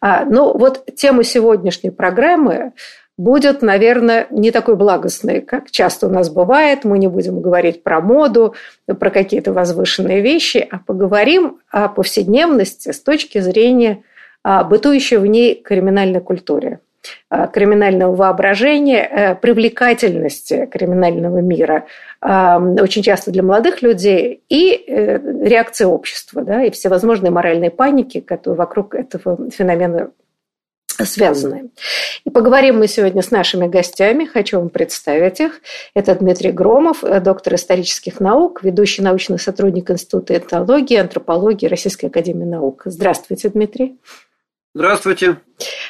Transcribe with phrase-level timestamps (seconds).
[0.00, 2.72] А, ну вот тема сегодняшней программы
[3.16, 6.84] будет, наверное, не такой благостной, как часто у нас бывает.
[6.84, 8.54] Мы не будем говорить про моду,
[8.86, 14.04] про какие-то возвышенные вещи, а поговорим о повседневности с точки зрения
[14.42, 16.80] а, бытующей в ней криминальной культуре.
[17.30, 21.86] Э, криминального воображения, э, привлекательности криминального мира,
[22.20, 28.58] э, очень часто для молодых людей, и реакции общества, да, и всевозможные моральные паники, которые
[28.58, 30.10] вокруг этого феномена
[30.86, 31.70] связаны.
[32.24, 34.24] И поговорим мы сегодня с нашими гостями.
[34.24, 35.60] Хочу вам представить их.
[35.94, 42.82] Это Дмитрий Громов, доктор исторических наук, ведущий научный сотрудник Института этнологии, антропологии Российской академии наук.
[42.86, 43.96] Здравствуйте, Дмитрий.
[44.78, 45.38] Здравствуйте.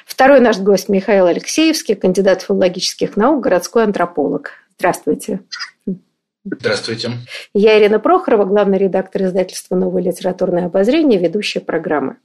[0.07, 4.53] Второй наш гость Михаил Алексеевский, кандидат филологических наук, городской антрополог.
[4.79, 5.41] Здравствуйте.
[6.43, 7.11] Здравствуйте.
[7.53, 12.17] Я Ирина Прохорова, главный редактор издательства «Новое литературное обозрение», ведущая программы.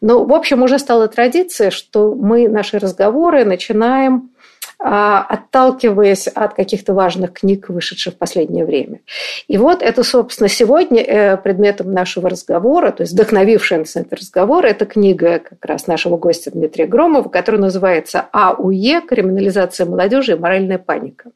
[0.00, 4.30] Ну, в общем, уже стала традиция, что мы наши разговоры начинаем
[4.78, 9.00] отталкиваясь от каких-то важных книг, вышедших в последнее время.
[9.48, 14.64] И вот это, собственно, сегодня э, предметом нашего разговора, то есть вдохновившая нас этот разговор,
[14.64, 19.02] это книга как раз нашего гостя Дмитрия Громова, которая называется «АУЕ.
[19.02, 21.30] Криминализация молодежи и моральная паника».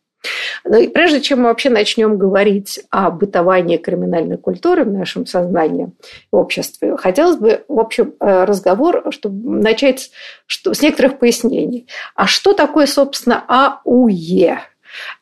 [0.65, 5.91] Ну прежде чем мы вообще начнем говорить о бытовании криминальной культуры в нашем сознании,
[6.31, 10.11] в обществе, хотелось бы, в общем, э, разговор, чтобы начать
[10.47, 11.87] что, с некоторых пояснений.
[12.15, 14.61] А что такое, собственно, АУЕ?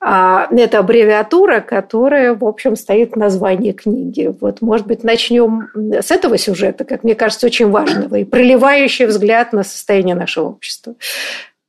[0.00, 4.34] А, это аббревиатура, которая, в общем, стоит в названии книги.
[4.40, 9.52] Вот, может быть, начнем с этого сюжета, как мне кажется, очень важного и проливающий взгляд
[9.52, 10.94] на состояние нашего общества.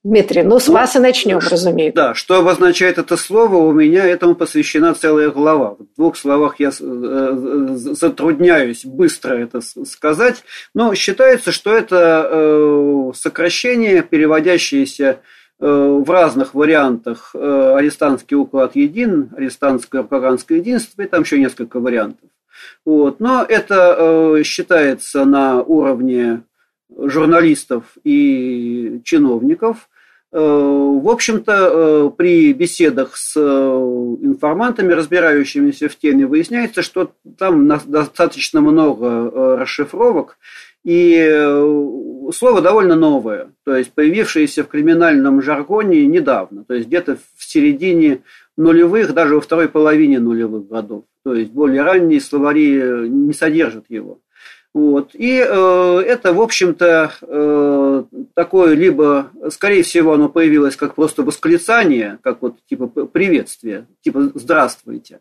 [0.03, 1.95] Дмитрий, ну с ну, вас и начнем, разумеется.
[1.95, 5.75] Да, что обозначает это слово, у меня этому посвящена целая глава.
[5.75, 14.01] В двух словах я э, затрудняюсь быстро это сказать, но считается, что это э, сокращение,
[14.01, 15.19] переводящееся
[15.59, 22.27] э, в разных вариантах арестантский уклад един, арестантское афганское единство, и там еще несколько вариантов.
[22.85, 23.19] Вот.
[23.19, 26.41] Но это считается на уровне
[26.97, 29.89] журналистов и чиновников.
[30.33, 37.67] Э, в общем-то, э, при беседах с э, информантами, разбирающимися в теме, выясняется, что там
[37.67, 40.37] достаточно много расшифровок,
[40.83, 41.13] и
[42.33, 48.21] слово довольно новое, то есть появившееся в криминальном жаргоне недавно, то есть где-то в середине
[48.57, 51.03] нулевых, даже во второй половине нулевых годов.
[51.23, 54.21] То есть более ранние словари не содержат его.
[54.73, 55.09] Вот.
[55.15, 62.19] И э, это, в общем-то, э, такое либо, скорее всего, оно появилось как просто восклицание,
[62.23, 65.19] как вот типа приветствие, типа «здравствуйте».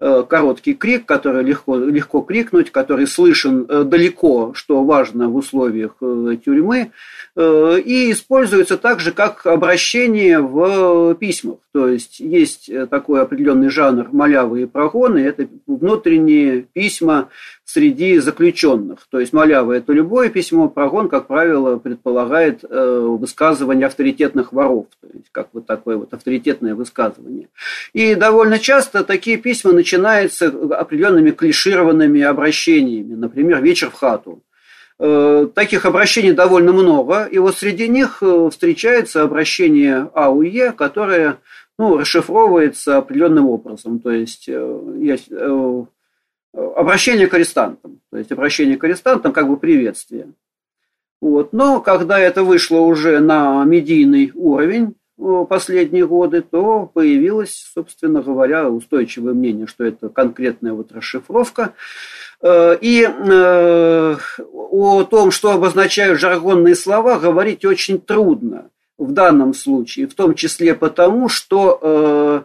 [0.00, 5.92] Э, короткий крик, который легко, легко крикнуть, который слышен э, далеко, что важно в условиях
[6.02, 6.92] э, тюрьмы,
[7.36, 11.56] э, и используется также как обращение в письмах.
[11.72, 17.30] То есть есть такой определенный жанр малявы и прогоны, это внутренние письма
[17.72, 19.06] среди заключенных.
[19.10, 25.06] То есть малява– это любое письмо, прогон, как правило, предполагает э, высказывание авторитетных воров, то
[25.14, 27.48] есть как вот такое вот авторитетное высказывание.
[27.92, 34.42] И довольно часто такие письма начинаются определенными клишированными обращениями, например, «вечер в хату».
[34.98, 41.38] Э, таких обращений довольно много, и вот среди них э, встречается обращение АУЕ, которое
[41.78, 44.00] ну, расшифровывается определенным образом.
[44.00, 45.30] То есть, есть
[46.52, 48.00] обращение к арестантам.
[48.10, 50.32] То есть обращение к арестантам как бы приветствие.
[51.20, 51.52] Вот.
[51.52, 54.94] Но когда это вышло уже на медийный уровень
[55.48, 61.74] последние годы, то появилось, собственно говоря, устойчивое мнение, что это конкретная вот расшифровка.
[62.42, 64.16] Э, и э,
[64.48, 68.70] о том, что обозначают жаргонные слова, говорить очень трудно.
[68.96, 72.42] в данном случае, в том числе потому, что э,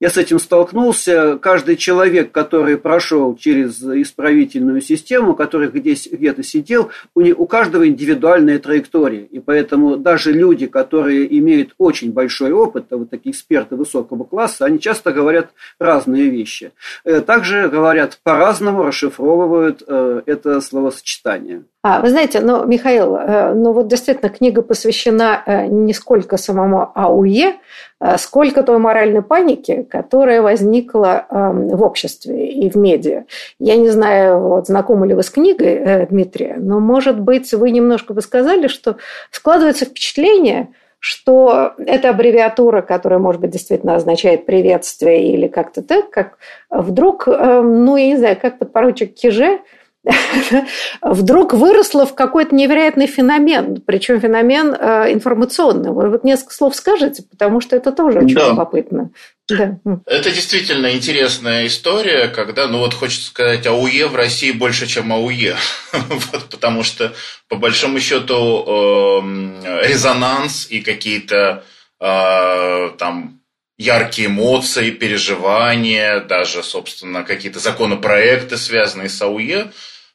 [0.00, 1.38] я с этим столкнулся.
[1.38, 7.86] Каждый человек, который прошел через исправительную систему, который здесь где-то сидел, у, не, у каждого
[7.86, 9.24] индивидуальная траектория.
[9.24, 14.78] И поэтому даже люди, которые имеют очень большой опыт, вот такие эксперты высокого класса, они
[14.78, 15.50] часто говорят
[15.80, 16.72] разные вещи.
[17.04, 21.64] Э, также говорят по-разному, расшифровывают э, это словосочетание.
[21.88, 27.54] А, вы знаете, ну, Михаил, э, ну вот действительно книга посвящена не сколько самому АУЕ,
[28.00, 33.24] Э, сколько той моральной паники, которая возникла эм, в обществе и в медиа.
[33.58, 37.72] Я не знаю, вот, знакомы ли вы с книгой э, Дмитрия, но, может быть, вы
[37.72, 38.98] немножко бы сказали, что
[39.32, 40.68] складывается впечатление,
[41.00, 46.38] что эта аббревиатура, которая, может быть, действительно означает приветствие или как-то так, как
[46.70, 49.58] вдруг, эм, ну, я не знаю, как подпоручик Киже–
[51.02, 55.90] вдруг выросло в какой-то невероятный феномен, причем феномен э, информационный.
[55.90, 58.48] Вы вот несколько слов скажете, потому что это тоже очень да.
[58.48, 59.10] любопытно.
[59.48, 59.78] Да.
[60.06, 65.56] Это действительно интересная история, когда, ну вот хочется сказать, АУЕ в России больше, чем АУЕ.
[65.92, 67.14] вот, потому что,
[67.48, 71.64] по большому счету, э, резонанс и какие-то
[72.00, 73.37] э, там
[73.78, 79.70] яркие эмоции, переживания, даже, собственно, какие-то законопроекты, связанные с АУЕ,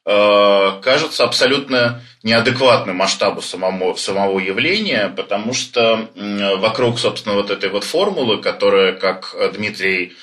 [0.05, 6.09] Э, кажется абсолютно неадекватным масштабу самого, самого явления, потому что
[6.57, 10.13] вокруг, собственно, вот этой вот формулы, которая, как Дмитрий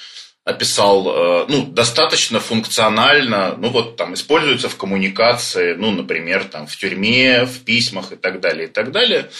[0.44, 6.76] описал, э, ну, достаточно функционально, ну, вот там используется в коммуникации, ну, например, там в
[6.76, 9.30] тюрьме, в письмах и так далее, и так далее.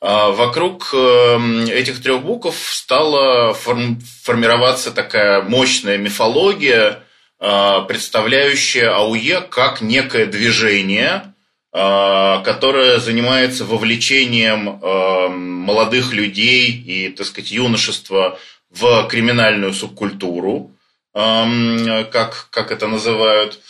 [0.00, 7.02] А вокруг эм, этих трех букв стала формироваться такая мощная мифология,
[7.38, 11.34] Э, представляющее АУЕ как некое движение,
[11.70, 18.38] э, которое занимается вовлечением э, молодых людей и, так сказать, юношества
[18.70, 20.72] в криминальную субкультуру,
[21.12, 23.60] как, как это называют.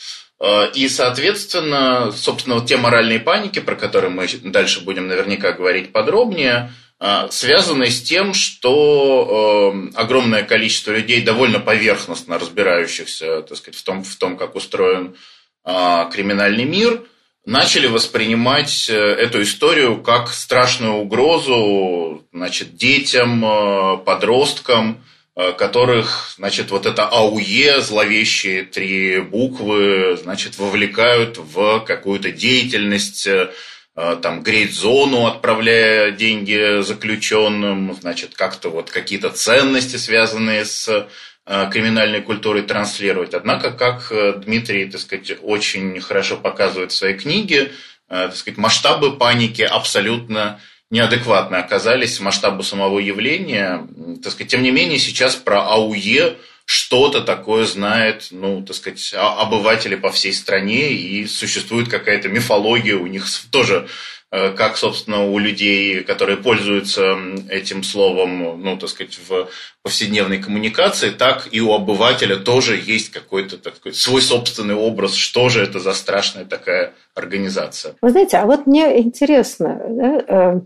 [0.74, 6.72] И, соответственно, собственно, вот те моральные паники, про которые мы дальше будем наверняка говорить подробнее–
[6.98, 13.84] а, связанные с тем, что э, огромное количество людей, довольно поверхностно разбирающихся так сказать, в,
[13.84, 15.14] том, в том, как устроен
[15.66, 17.02] э, криминальный мир,
[17.46, 25.04] начали воспринимать э, эту историю как страшную угрозу значит, детям, э, подросткам,
[25.36, 33.28] э, которых, значит, вот это АУЕ, зловещие три буквы, значит, вовлекают в какую-то деятельность
[34.20, 41.08] там греть зону, отправляя деньги заключенным, значит, как-то вот какие-то ценности, связанные с
[41.46, 43.34] криминальной культурой транслировать.
[43.34, 47.72] Однако, как э, Дмитрий, так сказать, очень хорошо показывает в своей книге,
[48.08, 50.60] так сказать, масштабы паники абсолютно
[50.90, 53.86] неадекватны оказались масштабу самого явления.
[54.22, 59.94] Так сказать, тем не менее, сейчас про АУЕ что-то такое знает, ну, так сказать, обыватели
[59.94, 63.88] по всей стране, и существует какая-то мифология у них тоже э,
[64.56, 67.16] как, собственно, у людей, которые пользуются
[67.48, 69.48] этим словом, ну, так сказать, в
[69.82, 75.62] повседневной коммуникации, так и у обывателя тоже есть какой-то такой свой собственный образ, что же
[75.62, 77.94] это за страшная такая организация.
[78.02, 80.60] Вы знаете, а вот мне интересно, да, э,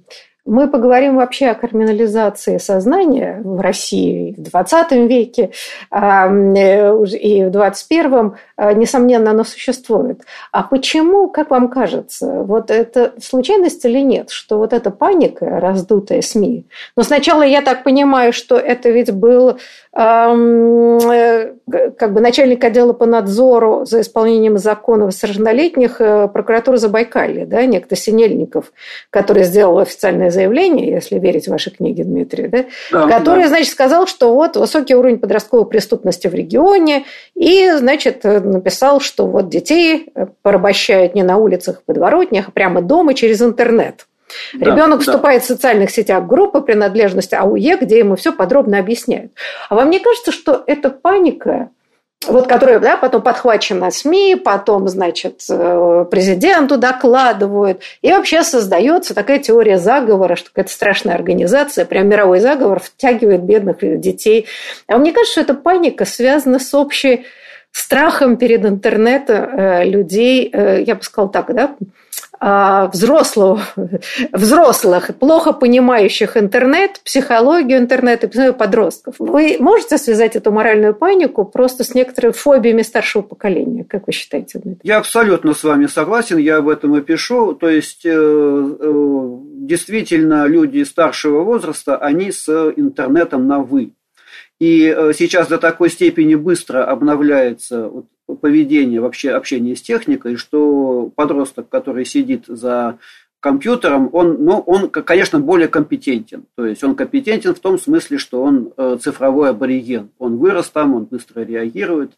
[0.50, 5.52] мы поговорим вообще о криминализации сознания в России в 20 веке
[5.92, 5.96] э,
[7.06, 10.22] и в 21 а, несомненно, оно существует.
[10.50, 16.20] А почему, как вам кажется, вот это случайность или нет, что вот эта паника, раздутая
[16.20, 16.66] СМИ,
[16.96, 19.56] но сначала я так понимаю, что это ведь был
[19.89, 27.66] Э, как бы начальник отдела по надзору за исполнением законов совершеннолетних э, прокуратуры Забайкалья, да,
[27.66, 28.72] некто Синельников,
[29.10, 33.48] который сделал официальное заявление, если верить вашей книге, Дмитрий, да, да, который, да.
[33.48, 37.04] значит, сказал, что вот высокий уровень подростковой преступности в регионе,
[37.34, 43.14] и, значит, написал, что вот детей порабощают не на улицах и подворотнях, а прямо дома
[43.14, 44.06] через интернет.
[44.54, 45.04] Да, Ребенок да.
[45.04, 49.32] вступает в социальных сетях группы принадлежности АУЕ, где ему все подробно объясняют.
[49.68, 51.70] А вам не кажется, что эта паника,
[52.26, 59.38] вот, которая да, потом подхвачена СМИ, потом, значит, э, президенту докладывают, и вообще создается такая
[59.38, 64.46] теория заговора, что какая-то страшная организация, прям мировой заговор, втягивает бедных детей.
[64.86, 67.24] А мне кажется, что эта паника связана с общей
[67.72, 71.76] страхом перед интернетом э, людей, э, я бы сказала так, да,
[72.40, 73.60] взрослого,
[74.32, 79.16] взрослых, плохо понимающих интернет, психологию интернета, подростков.
[79.18, 83.84] Вы можете связать эту моральную панику просто с некоторыми фобиями старшего поколения?
[83.84, 84.60] Как вы считаете?
[84.82, 87.54] Я абсолютно с вами согласен, я об этом и пишу.
[87.54, 89.38] То есть, э, э,
[89.70, 93.92] действительно, люди старшего возраста, они с интернетом на «вы».
[94.58, 97.90] И э, сейчас до такой степени быстро обновляется
[98.36, 102.98] поведение, вообще общение с техникой, что подросток, который сидит за
[103.40, 106.44] компьютером, он, ну, он, конечно, более компетентен.
[106.56, 110.10] То есть он компетентен в том смысле, что он э, цифровой абориген.
[110.18, 112.12] Он вырос там, он быстро реагирует.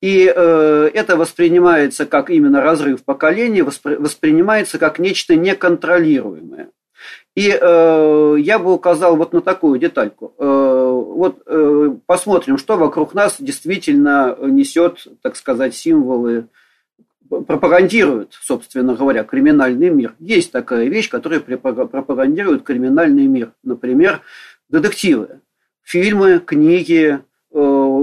[0.00, 6.68] И э, это воспринимается как именно разрыв поколений, воспри, воспринимается как нечто неконтролируемое.
[7.36, 10.34] И э, я бы указал вот на такую детальку.
[10.38, 16.48] Э, вот э, посмотрим, что вокруг нас действительно несет, так сказать, символы,
[17.28, 20.14] пропагандирует, собственно говоря, криминальный мир.
[20.18, 23.52] Есть такая вещь, которая пропагандирует криминальный мир.
[23.62, 24.22] Например,
[24.68, 25.40] детективы,
[25.84, 27.29] фильмы, книги, Э,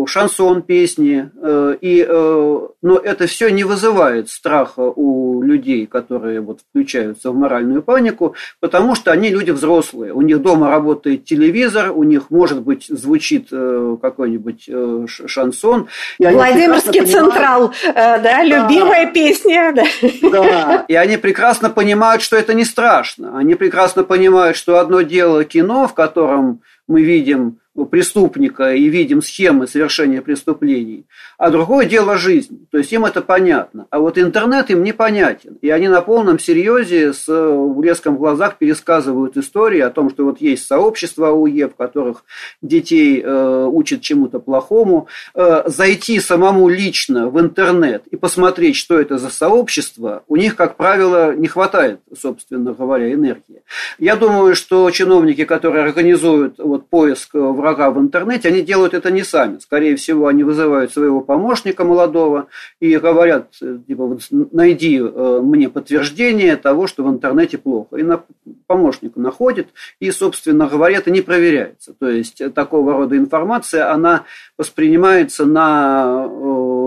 [0.08, 6.60] шансон песни, э, и, э, но это все не вызывает страха у людей, которые вот
[6.70, 12.04] включаются в моральную панику, потому что они люди взрослые, у них дома работает телевизор, у
[12.04, 14.70] них, может быть, звучит какой-нибудь
[15.08, 15.88] шансон.
[16.20, 19.74] Владимирский Централ, да, да, любимая песня.
[19.74, 19.84] Да.
[20.30, 25.44] да, и они прекрасно понимают, что это не страшно, они прекрасно понимают, что одно дело
[25.44, 31.06] кино, в котором мы видим преступника и видим схемы совершения преступлений,
[31.38, 32.68] а другое дело жизнь.
[32.72, 33.88] То есть им это понятно.
[33.90, 35.58] А вот интернет им непонятен.
[35.62, 40.42] И они на полном серьезе с блеском в глазах пересказывают истории о том, что вот
[40.42, 42.24] есть сообщества АУЕ, в которых
[42.62, 45.08] детей э, учат чему-то плохому.
[45.36, 50.78] Э, зайти самому лично в интернет и посмотреть, что это за сообщество, у них, как
[50.78, 53.64] правило, не хватает, собственно говоря, энергии.
[54.00, 59.12] Я думаю, что чиновники, которые организуют вот поиск в врага в интернете, они делают это
[59.12, 59.60] не сами.
[59.60, 62.48] Скорее всего, они вызывают своего помощника молодого
[62.80, 67.98] и говорят, э, типа, вот, найди э, мне подтверждение того, что в интернете плохо.
[67.98, 68.24] И на,
[68.68, 69.68] помощник находит,
[70.00, 71.94] и, собственно говоря, это не проверяется.
[71.94, 74.24] То есть, э, такого рода информация, она
[74.58, 76.30] воспринимается на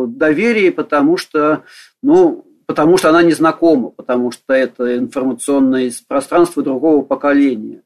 [0.06, 1.62] доверии, потому что,
[2.02, 7.82] ну, потому что она незнакома, потому что это информационное пространство другого поколения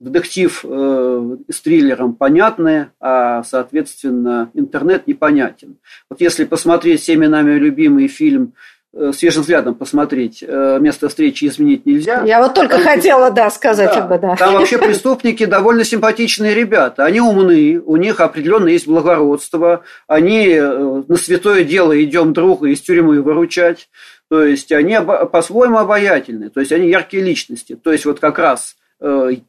[0.00, 5.76] детектив э, с триллером понятный, а, соответственно, интернет непонятен.
[6.10, 8.54] Вот если посмотреть всеми нами любимый фильм
[8.92, 12.22] э, свежим взглядом посмотреть, э, место встречи изменить нельзя.
[12.24, 14.36] Я вот только там, хотела, да, сказать да, об этом.
[14.36, 17.04] Там вообще преступники довольно симпатичные ребята.
[17.04, 22.80] Они умны, у них определенно есть благородство, они э, на святое дело идем друга из
[22.80, 23.88] тюрьмы выручать.
[24.30, 27.76] То есть они по-своему обаятельны, то есть они яркие личности.
[27.76, 28.76] То есть вот как раз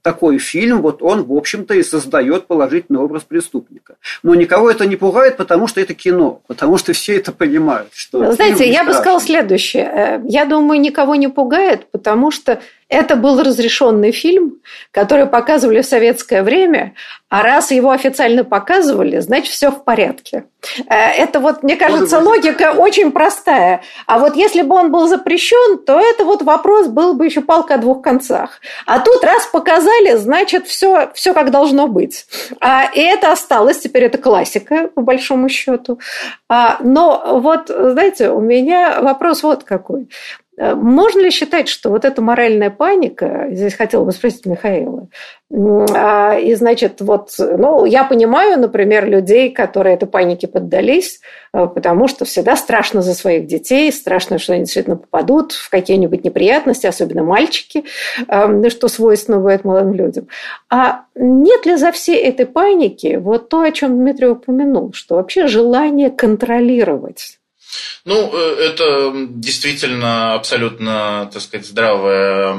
[0.02, 3.96] такой фильм, вот он, в общем-то, и создает положительный образ преступника.
[4.24, 7.90] Но никого это не пугает, потому что это кино, потому что все это понимают.
[7.94, 9.84] Что Знаете, я бы сказал следующее.
[9.84, 14.62] Э, я думаю, никого не пугает, потому что это был разрешенный фильм,
[14.92, 16.94] который показывали в советское время,
[17.30, 20.46] а раз его официально показывали, значит, все в порядке.
[20.88, 23.82] Э, это вот, мне кажется, логика очень простая.
[24.06, 27.76] А вот если бы он был запрещен, то это вот вопрос был бы еще палка
[27.76, 28.62] о двух концах.
[28.86, 32.26] А тут раз показали, значит, все, все как должно быть.
[32.62, 36.00] А, и это осталось, теперь это классика, по большому счету.
[36.48, 40.08] А, но вот, знаете, у меня вопрос вот какой.
[40.58, 45.08] Э, можно ли считать, что вот эта моральная паника, здесь хотела бы спросить Михаила,
[45.52, 51.20] а, и значит, вот, ну, я понимаю, например, людей, которые этой панике поддались,
[51.54, 56.24] э, потому что всегда страшно за своих детей, страшно, что они действительно попадут в какие-нибудь
[56.24, 57.86] неприятности, особенно мальчики,
[58.28, 60.28] э, что свойственно бывает молодым людям.
[60.70, 65.48] А нет ли за всей этой паники вот то, о чем Дмитрий упомянул, что вообще
[65.48, 67.40] желание контролировать
[68.06, 72.58] ну, э, это действительно абсолютно, так сказать, здравая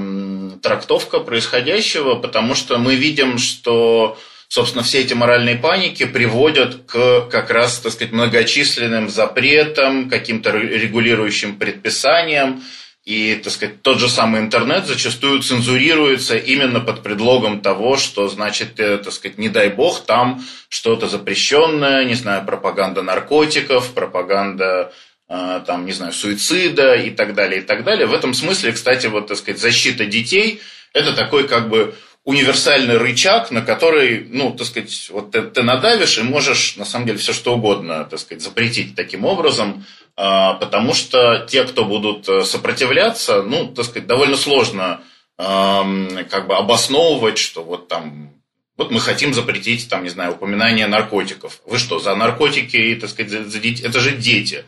[0.62, 7.50] трактовка происходящего, потому что мы видим, что собственно, все эти моральные паники приводят к как
[7.50, 12.62] раз, так сказать, многочисленным запретам, каким-то регулирующим предписаниям.
[13.06, 18.78] И, так сказать, тот же самый интернет зачастую цензурируется именно под предлогом того, что, значит,
[18.78, 24.92] э, так сказать, не дай бог, там что-то запрещенное, не знаю, пропаганда наркотиков, пропаганда
[25.28, 28.06] Э, там, не знаю, суицида и так далее, и так далее.
[28.06, 30.60] В этом смысле, кстати, вот, так сказать, защита детей–
[30.92, 31.94] это такой как бы
[32.26, 37.06] универсальный рычаг, на который, ну, так сказать, вот ты, ты надавишь и можешь, на самом
[37.06, 42.28] деле, все что угодно, так сказать, запретить таким образом, а, потому что те, кто будут
[42.28, 45.00] э, сопротивляться, ну, так сказать, довольно сложно
[45.38, 48.30] как бы обосновывать, что вот там
[48.78, 51.60] вот мы хотим запретить, там, не знаю, упоминание наркотиков.
[51.66, 53.82] Вы что, за наркотики, так сказать, за, за дети?
[53.82, 54.64] Это же дети.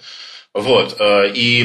[0.53, 1.01] Вот.
[1.01, 1.63] Э, и,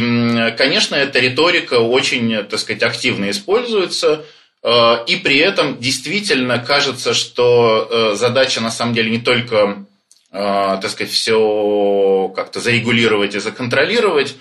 [0.58, 4.26] конечно, эта риторика очень, так сказать, активно используется.
[4.64, 9.86] Э, и при этом действительно кажется, что э, задача на самом деле не только,
[10.32, 14.36] так сказать, все как-то зарегулировать и законтролировать,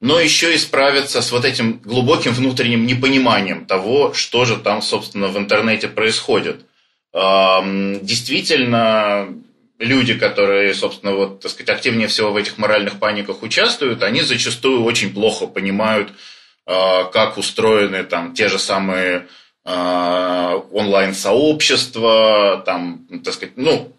[0.00, 5.28] но еще и справиться с вот этим глубоким внутренним непониманием того, что же там, собственно,
[5.28, 6.64] в интернете происходит.
[7.14, 9.28] Действительно,
[9.78, 14.82] люди, которые, собственно, вот, так сказать, активнее всего в этих моральных паниках участвуют, они зачастую
[14.82, 16.10] очень плохо понимают,
[16.64, 19.28] как устроены там те же самые
[19.66, 23.92] онлайн-сообщества, там, так сказать, ну,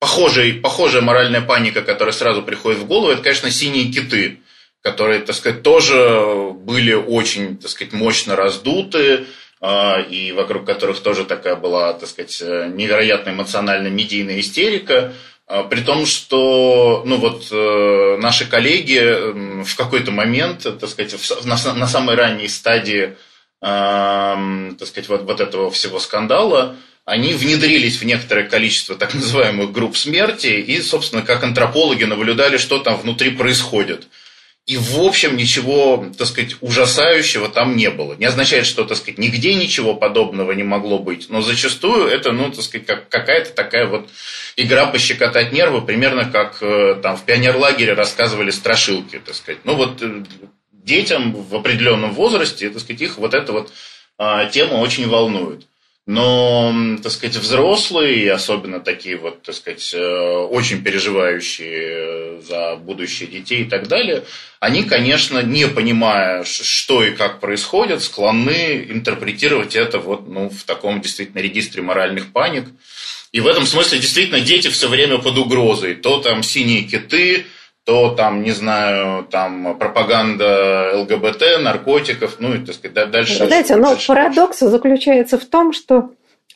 [0.00, 4.40] похожая, похожая моральная паника, которая сразу приходит в голову, это, конечно, синие киты,
[4.82, 9.26] которые, так сказать, тоже были очень, так сказать, мощно раздуты,
[9.60, 15.12] а, и вокруг которых тоже такая была, так сказать, невероятно эмоциональная медийная истерика,
[15.46, 21.86] а, при том, что ну вот, э, наши коллеги в какой-то момент, так сказать, на
[21.86, 23.16] самой ранней стадии
[23.60, 29.96] так сказать, вот, вот этого всего скандала, они внедрились в некоторое количество так называемых групп
[29.96, 34.08] смерти и, собственно, как антропологи наблюдали, что там внутри происходит.
[34.66, 38.14] И, в общем, ничего, так сказать, ужасающего там не было.
[38.14, 41.30] Не означает, что, так сказать, нигде ничего подобного не могло быть.
[41.30, 44.10] Но зачастую это, ну, так сказать, как, какая-то такая вот
[44.56, 49.60] игра пощекотать нервы, примерно как э, там в пионерлагере рассказывали страшилки, так сказать.
[49.62, 50.24] Ну, вот э,
[50.86, 53.72] детям в определенном возрасте, так сказать, их вот эта вот
[54.16, 55.66] а, тема очень волнует.
[56.08, 63.62] Но, так сказать, взрослые, особенно такие вот, так сказать, э, очень переживающие за будущее детей
[63.62, 64.22] и так далее,
[64.60, 71.00] они, конечно, не понимая, что и как происходит, склонны интерпретировать это вот, ну, в таком
[71.00, 72.66] действительно регистре моральных паник.
[73.32, 75.96] И в этом смысле действительно дети все время под угрозой.
[75.96, 77.46] То там синие киты,
[77.86, 83.46] то там, не знаю, там пропаганда ЛГБТ, наркотиков, ну и, так сказать, дальше...
[83.46, 84.72] Знаете, но дальше, парадокс дальше.
[84.72, 86.10] заключается в том, что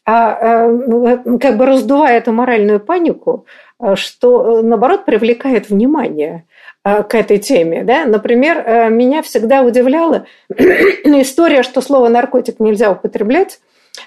[0.05, 3.47] а, а, как бы раздувая эту моральную панику,
[3.79, 6.47] а, что, наоборот, привлекает внимание
[6.83, 7.85] к этой теме.
[7.85, 8.07] Да?
[8.07, 13.61] Например, меня всегда удивляла история, что слово «наркотик» нельзя употреблять,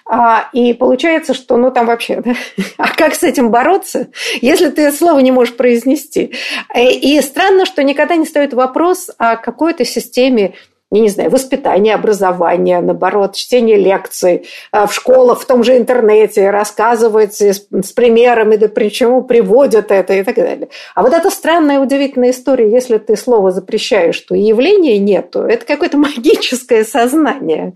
[0.06, 2.34] а, и получается, что ну там вообще, да?
[2.78, 4.10] а как с этим бороться,
[4.42, 6.34] если ты слово не можешь произнести?
[6.76, 10.54] И странно, что никогда не стоит вопрос о какой-то системе
[11.00, 17.42] не знаю, воспитание, образование, наоборот, чтение лекций а, в школах, в том же интернете, рассказывать
[17.42, 17.60] с,
[17.96, 20.70] примерами, да почему приводят это и так далее.
[20.94, 25.98] А вот эта странная, удивительная история, если ты слово запрещаешь, то явления нету, это какое-то
[26.04, 27.74] магическое сознание,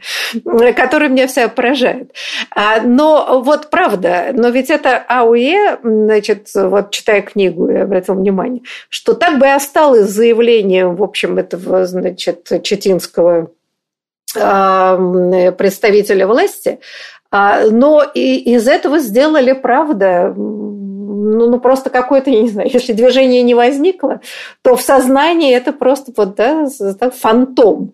[0.76, 2.12] которое меня вся поражает.
[2.56, 8.62] А, но вот правда, но ведь это АУЕ, значит, вот читая книгу, я обратил внимание,
[8.90, 13.52] что так бы и осталось заявлением, в общем, этого, значит, Четинского украинского
[14.34, 16.80] представителя власти,
[17.32, 22.94] а, но и из этого сделали, правда, ну, ну просто какое-то, я не знаю, если
[22.94, 24.22] движение не возникло,
[24.62, 26.68] то в сознании это просто вот, да,
[27.12, 27.94] фантом.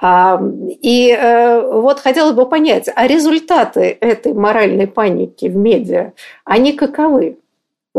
[0.00, 0.40] А,
[0.82, 6.12] и э, вот хотелось бы понять, а результаты этой моральной паники в медиа,
[6.44, 7.38] они каковы?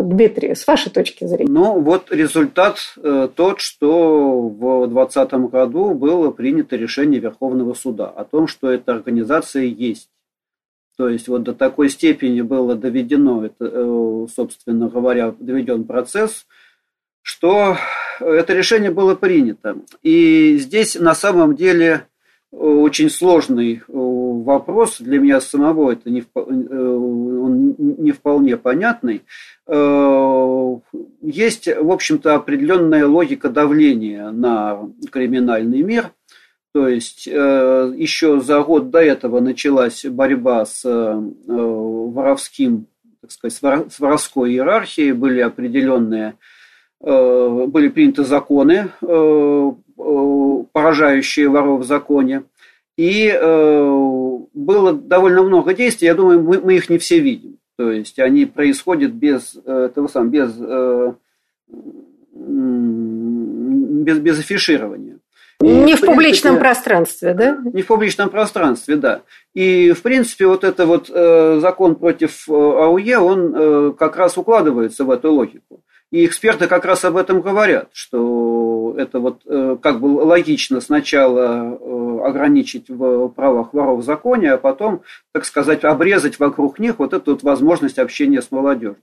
[0.04, 1.52] Дмитрий, с вашей точки зрения?
[1.52, 8.26] Ну, вот результат э, тот, что в 2020 году было принято решение Верховного суда о
[8.26, 10.10] том, что эта организация есть.
[10.98, 16.46] То есть вот до такой степени было доведено, это, э, собственно говоря, доведен процесс,
[17.22, 17.78] что
[18.20, 19.78] это решение было принято.
[20.04, 22.08] И здесь на самом деле
[22.58, 29.24] очень сложный э, вопрос для меня самого, это не, э, он не вполне понятный.
[29.68, 30.76] Э,
[31.22, 36.12] есть, в общем-то, определенная логика давления на криминальный мир.
[36.74, 40.84] То есть еще за год до этого началась борьба с
[41.48, 42.88] воровским,
[43.22, 46.34] так сказать, с воровской иерархией, были определенные,
[47.00, 48.90] были приняты законы
[49.96, 52.44] поражающие воров в законе.
[52.98, 57.58] И э, было довольно много действий, я думаю, мы, мы их не все видим.
[57.78, 60.56] То есть они происходят без э, того самого, без,
[64.06, 65.16] без, без афиширования.
[65.62, 67.58] И, не в, в публичном пространстве, да?
[67.74, 69.22] Не в публичном пространстве, да.
[69.54, 74.38] И, в принципе, вот это вот э, закон против э, АУЕ, он э, как раз
[74.38, 75.82] укладывается в эту логику.
[76.12, 78.55] И эксперты как раз об этом говорят, что
[78.96, 84.58] это вот э, как бы логично сначала э, ограничить в правах воров в законе, а
[84.58, 85.02] потом,
[85.36, 88.96] так сказать, обрезать вокруг них вот эту вот возможность общения с молодежью.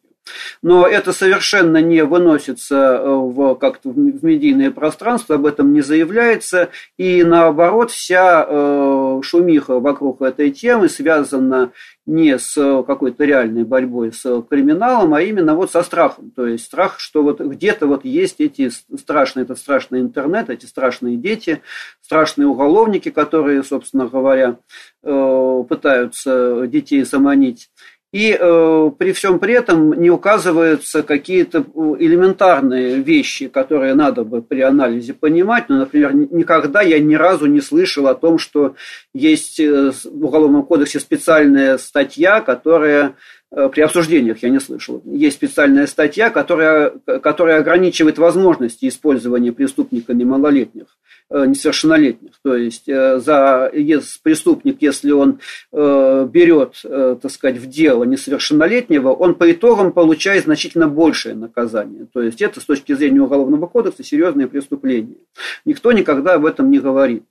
[0.63, 6.71] Но это совершенно не выносится э, в, как-то в медийное пространство, об этом не заявляется.
[6.97, 11.73] И наоборот, вся э, шумиха вокруг этой темы связана
[12.05, 16.33] не с какой-то реальной борьбой с криминалом, а именно вот со страхом.
[16.35, 21.17] То есть страх, что вот где-то вот есть эти страшные, этот страшный интернет, эти страшные
[21.17, 21.63] дети,
[22.01, 24.59] страшные уголовники, которые, собственно говоря,
[25.03, 27.71] э, пытаются детей заманить.
[28.13, 31.63] И э, при всем при этом не указываются какие-то э,
[31.99, 35.71] элементарные вещи, которые надо бы при анализе понимать.
[35.71, 38.75] Ну, например, никогда я ни разу не слышал о том, что
[39.15, 43.15] есть э, в Уголовном кодексе специальная статья, которая
[43.55, 45.03] при обсуждениях я не слышал.
[45.05, 46.91] Есть специальная статья, которая,
[47.23, 50.87] которая ограничивает возможности использования преступниками малолетних.
[51.35, 52.33] Э, несовершеннолетних.
[52.43, 55.41] То есть э, за если преступник, если он
[55.73, 62.07] э, берет, так сказать, в дело несовершеннолетнего, он по итогам получает значительно большее наказание.
[62.13, 65.17] То есть это с точки зрения Уголовного кодекса серьезное преступление.
[65.65, 67.25] Никто никогда об этом не говорит.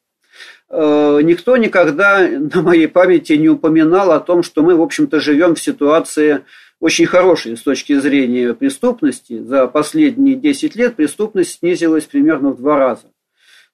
[0.72, 5.62] Никто никогда на моей памяти не упоминал о том, что мы, в общем-то, живем в
[5.62, 6.46] ситуации
[6.80, 9.40] очень хорошей с точки зрения преступности.
[9.40, 13.12] За последние 10 лет преступность снизилась примерно в два раза.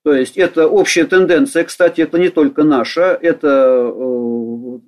[0.03, 3.91] То есть это общая тенденция, кстати, это не только наша, это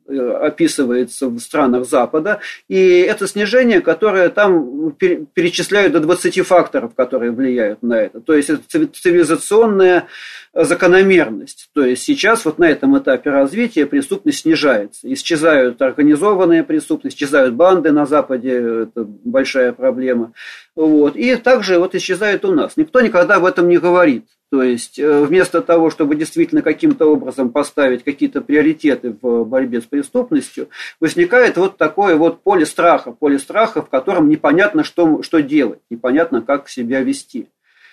[0.09, 7.31] э, описывается в странах Запада, и это снижение, которое там перечисляют до 20 факторов, которые
[7.31, 8.21] влияют на это.
[8.21, 10.07] То есть это цивилизационная
[10.53, 11.69] закономерность.
[11.73, 15.11] То есть сейчас вот на этом этапе развития преступность снижается.
[15.13, 20.33] Исчезают организованные преступности, исчезают банды на Западе, это большая проблема.
[20.75, 21.15] Вот.
[21.15, 22.77] И также вот исчезает у нас.
[22.77, 24.25] Никто никогда об этом не говорит.
[24.51, 29.85] То есть э, вместо того, чтобы действительно каким-то образом поставить какие-то приоритеты в борьбе с
[29.85, 35.79] преступностью, возникает вот такое вот поле страха, поле страха, в котором непонятно, что, что делать,
[35.91, 37.47] непонятно, как себя вести.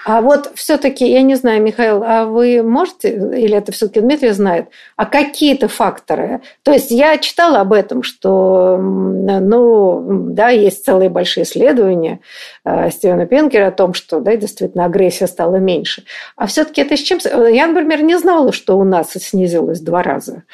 [0.08, 4.68] А вот все-таки, я не знаю, Михаил, а вы можете, или это все-таки Дмитрий знает,
[4.94, 6.42] а какие-то факторы?
[6.62, 12.20] То есть я читала об этом, что, ну, да, есть целые большие исследования
[12.64, 16.04] э, Стивена Пенкера о том, что, да, действительно, агрессия стала меньше.
[16.36, 17.18] А все-таки это с чем?
[17.52, 20.44] Я, например, не знала, что у нас снизилось два раза.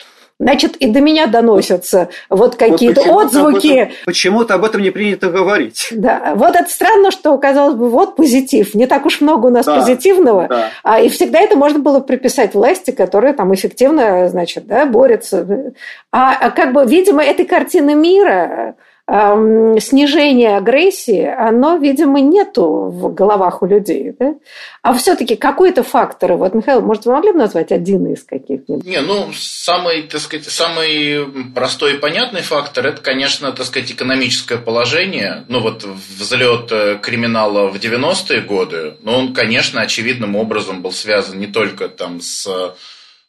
[0.43, 3.93] Значит, и до меня доносятся вот какие-то вот отзвуки.
[4.05, 5.89] Почему-то об этом не принято говорить.
[5.93, 8.75] Да, вот это странно, что, казалось бы, вот позитив.
[8.75, 10.49] Не так уж много у нас да, позитивного.
[10.49, 10.67] Да.
[10.83, 15.75] А, и всегда это можно было приписать власти, которые там эффективно, значит, да, борются.
[16.11, 18.75] А, а как бы, видимо, этой картины мира
[19.13, 24.15] снижение агрессии, оно, видимо, нету в головах у людей.
[24.19, 24.37] Да?
[24.81, 28.87] А все-таки какой-то фактор, вот, Михаил, может, вы могли бы назвать один из каких-нибудь?
[28.87, 34.57] Не, ну, самый, так сказать, самый простой и понятный фактор– это, конечно, так сказать, экономическое
[34.57, 35.45] положение.
[35.49, 41.39] Ну, вот взлет э, криминала в 90-е годы, но он, конечно, очевидным образом был связан
[41.39, 42.75] не только там с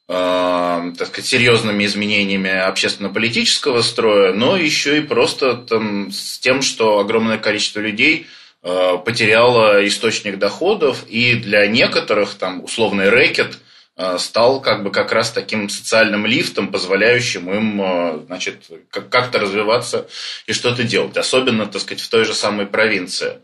[0.07, 7.37] так сказать, серьезными изменениями общественно-политического строя, но еще и просто там, с тем, что огромное
[7.37, 8.27] количество людей
[8.63, 13.59] э, потеряло источник доходов, и для некоторых там условный рэкет
[13.95, 20.07] э, стал как бы как раз таким социальным лифтом, позволяющим им значит, как-то развиваться
[20.47, 21.15] и что-то делать.
[21.15, 23.39] Особенно, так сказать, в той же самой провинции.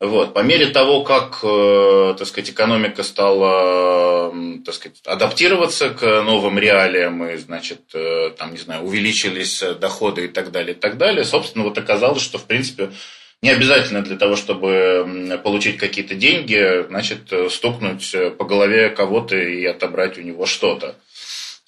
[0.00, 0.32] Вот.
[0.32, 4.32] По мере того, как э, так сказать, экономика стала
[4.64, 10.28] так сказать, адаптироваться к новым реалиям, и, значит, э, там, не знаю, увеличились доходы и
[10.28, 12.90] так далее, и так далее, собственно, вот оказалось, что, в принципе,
[13.42, 20.18] не обязательно для того, чтобы получить какие-то деньги, значит, стукнуть по голове кого-то и отобрать
[20.18, 20.96] у него что-то.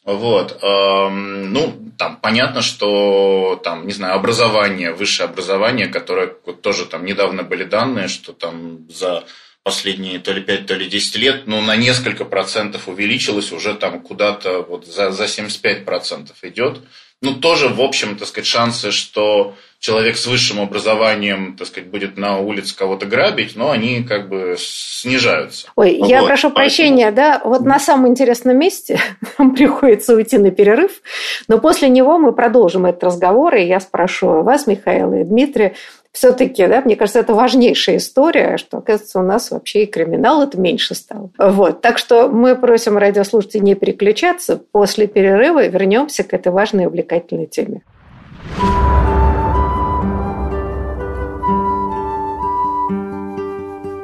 [0.04, 0.58] Вот.
[0.62, 7.42] Ну, там понятно, что там, не знаю, образование, высшее образование, которое вот тоже там недавно
[7.42, 9.24] были данные, что там за
[9.62, 14.00] последние то ли 5, то ли 10 лет, ну, на несколько процентов увеличилось, уже там
[14.00, 16.80] куда-то вот за, за 75 процентов идет.
[17.22, 22.16] Ну, тоже, в общем, так сказать, шансы, что человек с высшим образованием, так сказать, будет
[22.16, 25.68] на улице кого-то грабить, но они как бы снижаются.
[25.76, 26.08] Ой, вот.
[26.08, 26.54] я прошу Поэтому...
[26.54, 29.00] прощения, да, вот на самом интересном месте
[29.38, 31.02] нам приходится уйти на перерыв,
[31.48, 35.72] но после него мы продолжим этот разговор, и я спрошу вас, Михаил и Дмитрий,
[36.12, 40.58] все-таки, да, мне кажется, это важнейшая история, что, оказывается, у нас вообще и криминал это
[40.58, 41.30] меньше стал.
[41.38, 41.80] Вот.
[41.80, 44.60] Так что мы просим радиослушателей не переключаться.
[44.72, 47.82] После перерыва вернемся к этой важной и увлекательной теме.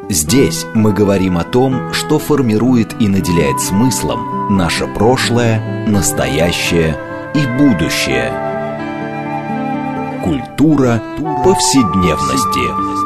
[0.09, 6.97] Здесь мы говорим о том, что формирует и наделяет смыслом наше прошлое, настоящее
[7.35, 8.46] и будущее.
[10.27, 11.01] Культура
[11.45, 12.97] повседневности.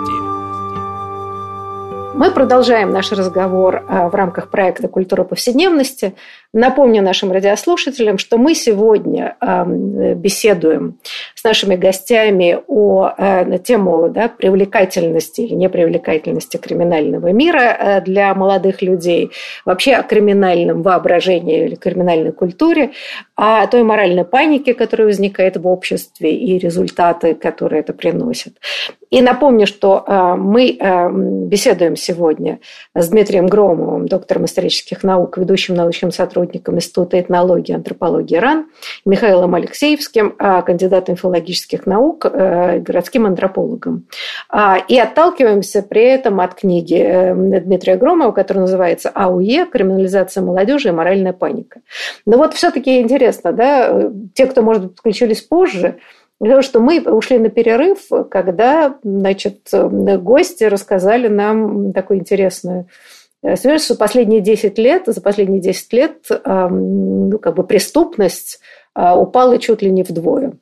[2.16, 6.14] Мы продолжаем наш разговор а, в рамках проекта «Культура повседневности».
[6.52, 9.36] Напомню нашим радиослушателям, что мы сегодня
[10.16, 10.98] беседуем
[11.36, 18.34] с нашими гостями о, э, на тему да, привлекательности или непривлекательности криминального мира э, для
[18.34, 19.30] молодых людей,
[19.64, 22.90] вообще о криминальном воображении или криминальной культуре,
[23.36, 28.56] о той моральной панике, которая возникает в обществе и результаты, которые это приносит.
[29.10, 30.76] И напомню, что э, мы
[31.46, 32.58] беседуем сегодня
[32.94, 38.66] с Дмитрием Громовым, доктором исторических наук, ведущим научным сотрудником Института этнологии и антропологии РАН,
[39.04, 44.06] Михаилом Алексеевским, а, кандидатом филологических наук, э, городским антропологом.
[44.48, 49.66] А, и отталкиваемся при этом от книги э, Дмитрия Громова, которая называется «АУЕ.
[49.66, 51.80] Криминализация молодежи и моральная паника».
[52.26, 55.98] Но вот все-таки интересно, да, те, кто, может быть, подключились позже,
[56.40, 62.86] Потому что мы ушли на перерыв, когда значит, гости рассказали нам такую интересную
[63.42, 68.60] свидетельство, что последние 10 лет, за последние 10 лет ну, как бы преступность
[68.92, 70.52] а, упала чуть ли не вдвое.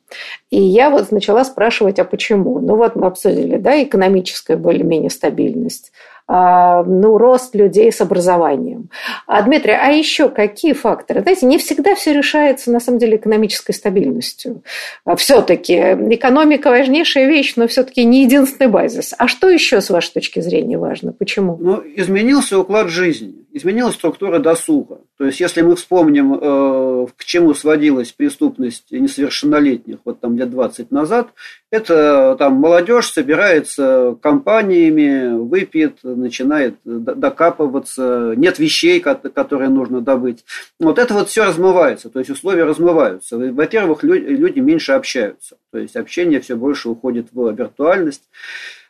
[0.49, 2.59] И я вот начала спрашивать, а почему?
[2.59, 5.91] Ну вот мы обсудили, да, экономическая более-менее стабильность,
[6.29, 8.89] ну, рост людей с образованием.
[9.25, 11.21] А, Дмитрий, а еще какие факторы?
[11.21, 14.61] Знаете, не всегда все решается, на самом деле, экономической стабильностью.
[15.05, 19.15] А, все-таки экономика важнейшая вещь, но все-таки не единственный базис.
[19.17, 21.13] А что еще, с вашей точки зрения, важно?
[21.13, 21.57] Почему?
[21.59, 25.01] Ну, изменился уклад жизни, изменилась структура досуга.
[25.17, 30.91] То есть, если мы вспомним, э, к чему сводилась преступность несовершеннолетних, вот там лет 20
[30.91, 31.29] назад,
[31.71, 40.45] это там молодежь собирается компаниями, выпьет, начинает докапываться, нет вещей, которые нужно добыть.
[40.79, 43.37] Вот это вот все размывается, то есть условия размываются.
[43.37, 48.23] Во-первых, люди меньше общаются, то есть общение все больше уходит в виртуальность.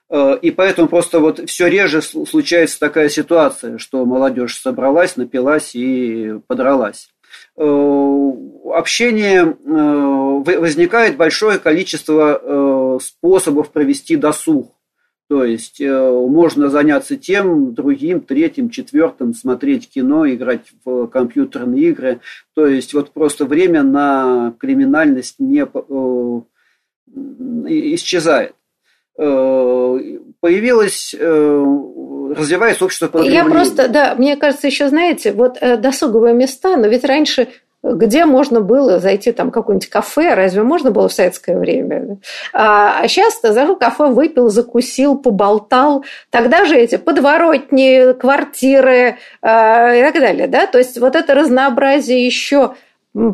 [0.10, 6.40] Э, и поэтому просто вот все реже случается такая ситуация, что молодежь собралась, напилась и
[6.48, 7.10] подралась.
[7.58, 8.32] Э,
[8.74, 14.74] общение э, возникает большое количество способов провести досуг.
[15.28, 22.20] То есть можно заняться тем, другим, третьим, четвертым, смотреть кино, играть в компьютерные игры.
[22.56, 25.68] То есть вот просто время на криминальность не
[27.94, 28.56] исчезает.
[29.22, 30.00] Э,
[30.40, 31.66] появилось, э,
[32.38, 37.04] развивается общество Я просто, да, мне кажется, еще, знаете, вот э, досуговые места, но ведь
[37.04, 37.50] раньше
[37.82, 42.18] где можно было зайти там какое-нибудь кафе, разве можно было в советское время?
[42.52, 46.04] А сейчас ты зашел в кафе, выпил, закусил, поболтал.
[46.30, 50.48] Тогда же эти подворотни, квартиры э, и так далее.
[50.48, 50.68] Да?
[50.68, 52.74] То есть вот это разнообразие еще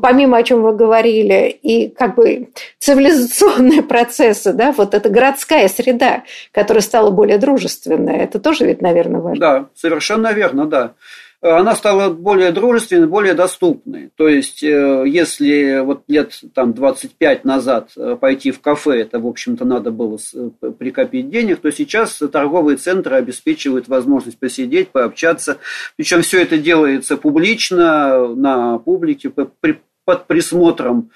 [0.02, 6.24] помимо о чем вы говорили, и как бы цивилизационные процессы, да, вот эта городская среда,
[6.52, 9.40] которая стала более дружественной, это тоже ведь, наверное, важно.
[9.40, 10.94] Да, совершенно верно, да
[11.52, 14.10] она стала более дружественной, более доступной.
[14.16, 19.28] То есть, э, если вот лет там, 25 назад э, пойти в кафе, это, в
[19.28, 25.58] общем-то, надо было э, прикопить денег, то сейчас торговые центры обеспечивают возможность посидеть, пообщаться.
[25.98, 29.32] Причем все это делается публично, на публике,
[30.06, 31.12] под присмотром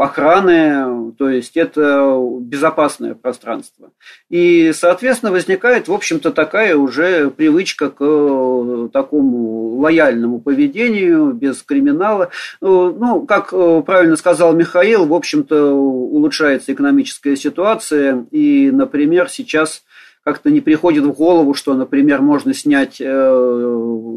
[0.00, 3.90] охраны, то есть это безопасное пространство.
[4.28, 12.30] И, соответственно, возникает, в общем-то, такая уже привычка к э, такому лояльному поведению, без криминала.
[12.60, 19.82] Ну, ну, как э, правильно сказал Михаил, в общем-то, улучшается экономическая ситуация, и, например, сейчас
[20.26, 24.16] как-то не приходит в голову, что, например, можно снять э,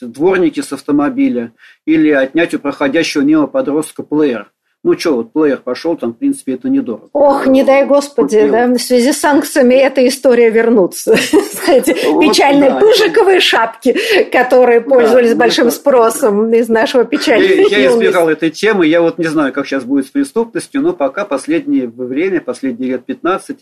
[0.00, 1.52] дворники с автомобиля
[1.84, 4.52] или отнять у проходящего мимо подростка плеер.
[4.84, 7.08] Ну что, вот плеер пошел, там, в принципе, это недорого.
[7.12, 11.14] Ох, не дай господи, да, в связи с санкциями эта история вернуться.
[11.66, 13.96] Эти печальные пыжиковые шапки,
[14.30, 19.52] которые пользовались большим спросом из нашего печального Я избегал этой темы, я вот не знаю,
[19.52, 23.58] как сейчас будет с преступностью, но пока последнее время, последние лет 15,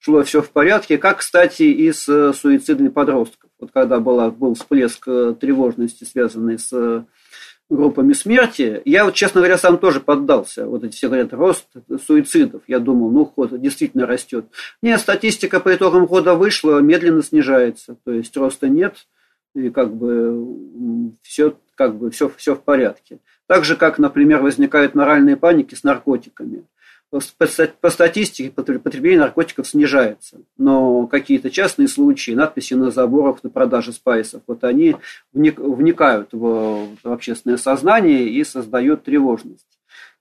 [0.00, 3.50] шло все в порядке, как, кстати, и с э, суицидами подростков.
[3.60, 7.06] Вот когда была, был всплеск э, тревожности, связанный с
[7.68, 8.80] группами смерти.
[8.84, 10.66] Я, вот, честно говоря, сам тоже поддался.
[10.66, 11.66] Вот эти все говорят, рост
[12.06, 12.62] суицидов.
[12.66, 14.46] Я думал, ну, ход действительно растет.
[14.82, 17.96] Нет, статистика по итогам года вышла, медленно снижается.
[18.04, 19.06] То есть роста нет,
[19.54, 23.18] и как бы все, как бы все, все в порядке.
[23.46, 26.64] Так же, как, например, возникают моральные паники с наркотиками
[27.10, 34.42] по статистике потребление наркотиков снижается, но какие-то частные случаи, надписи на заборах на продаже спайсов,
[34.46, 34.96] вот они
[35.32, 39.75] вникают в общественное сознание и создают тревожность.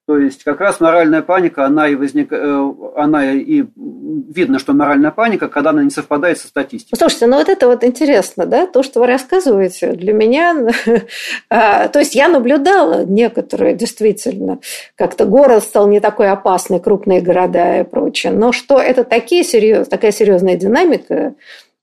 [0.07, 5.09] То есть как раз моральная паника, она и возник, э, она и видно, что моральная
[5.09, 6.99] паника, когда она не совпадает со статистикой.
[6.99, 10.67] Слушайте, ну вот это вот интересно, да, то, что вы рассказываете, для меня,
[11.49, 14.59] а, то есть я наблюдала некоторые действительно,
[14.95, 19.87] как-то город стал не такой опасный, крупные города и прочее, но что это такие серьез,
[19.87, 21.33] такая серьезная динамика,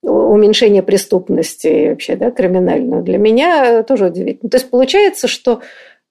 [0.03, 4.51] уменьшение преступности вообще да, криминального, для меня тоже удивительно.
[4.51, 5.61] То есть получается, что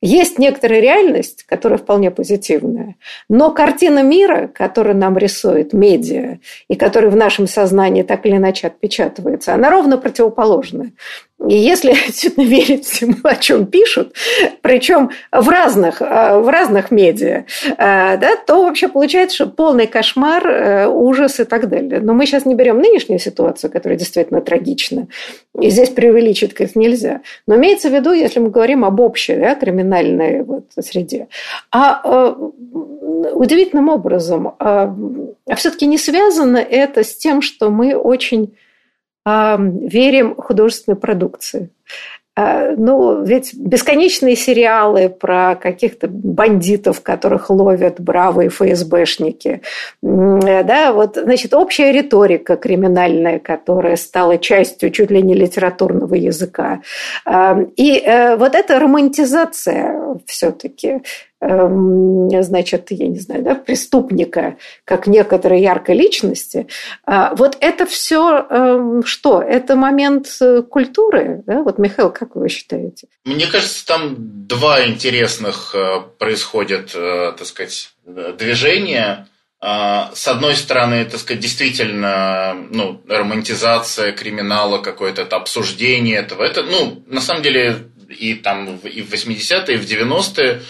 [0.02, 2.96] есть некоторая реальность, которая вполне позитивная,
[3.30, 8.68] но картина мира, которую нам рисует медиа и которая в нашем сознании так или иначе
[8.68, 10.92] отпечатывается, она ровно противоположная.
[11.48, 14.14] И если действительно верить всему, о чем пишут,
[14.62, 20.48] причем в разных, э, в разных медиа, э, да, то вообще получается, что полный кошмар,
[20.48, 22.00] э, ужас и так далее.
[22.00, 25.08] Но мы сейчас не берем нынешнюю ситуацию, которая действительно трагична,
[25.60, 27.22] и здесь преувеличить, конечно, нельзя.
[27.48, 31.28] Но имеется в виду, если мы говорим об общей да, криминальной вот, среде.
[31.72, 32.36] А
[33.34, 34.96] удивительным образом, а
[35.56, 38.54] все-таки не связано это с тем, что мы очень
[39.26, 41.70] верим художественной продукции.
[42.34, 49.62] А, ну, ведь бесконечные сериалы про каких-то бандитов, которых ловят бравые ФСБшники.
[50.02, 56.80] Да, вот, значит, общая риторика криминальная, которая стала частью чуть ли не литературного языка.
[57.76, 61.02] И э, вот эта романтизация все-таки
[61.42, 66.68] значит, я не знаю, да, преступника, как некоторой яркой личности.
[67.06, 69.42] А вот это все эм, что?
[69.42, 71.44] Это момент э, культуры?
[71.48, 71.64] Да?
[71.64, 73.08] Вот, Михаил, как вы считаете?
[73.26, 79.28] Мне кажется, там два интересных э, происходят, э, так сказать, движения.
[79.64, 86.44] А, с одной стороны, так сказать, действительно, ну, романтизация криминала, какое-то это обсуждение этого.
[86.44, 90.62] Это, ну, на самом деле, и там и в 80-е, и в 90-е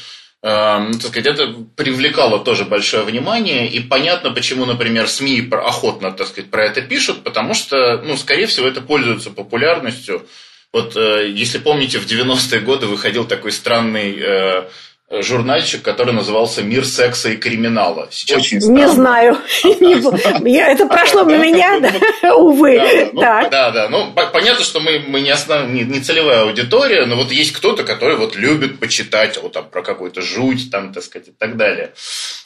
[0.43, 6.27] Эм, так сказать, это привлекало тоже большое внимание, и понятно, почему, например, СМИ охотно, так
[6.27, 10.25] сказать, про это пишут, потому что, ну, скорее всего, это пользуется популярностью.
[10.73, 14.63] Вот, э, если помните, в 90-е годы выходил такой странный э,
[15.19, 18.08] журнальчик, который назывался «Мир секса и криминала».
[18.12, 19.38] Сейчас Очень не знаю.
[19.63, 21.80] Это прошло на меня,
[22.36, 23.12] увы.
[23.13, 23.89] Да, да.
[23.89, 29.38] Ну, понятно, что мы не целевая аудитория, но вот есть кто-то, который вот любит почитать
[29.41, 31.91] вот там про какую-то жуть, там, так сказать, и так далее.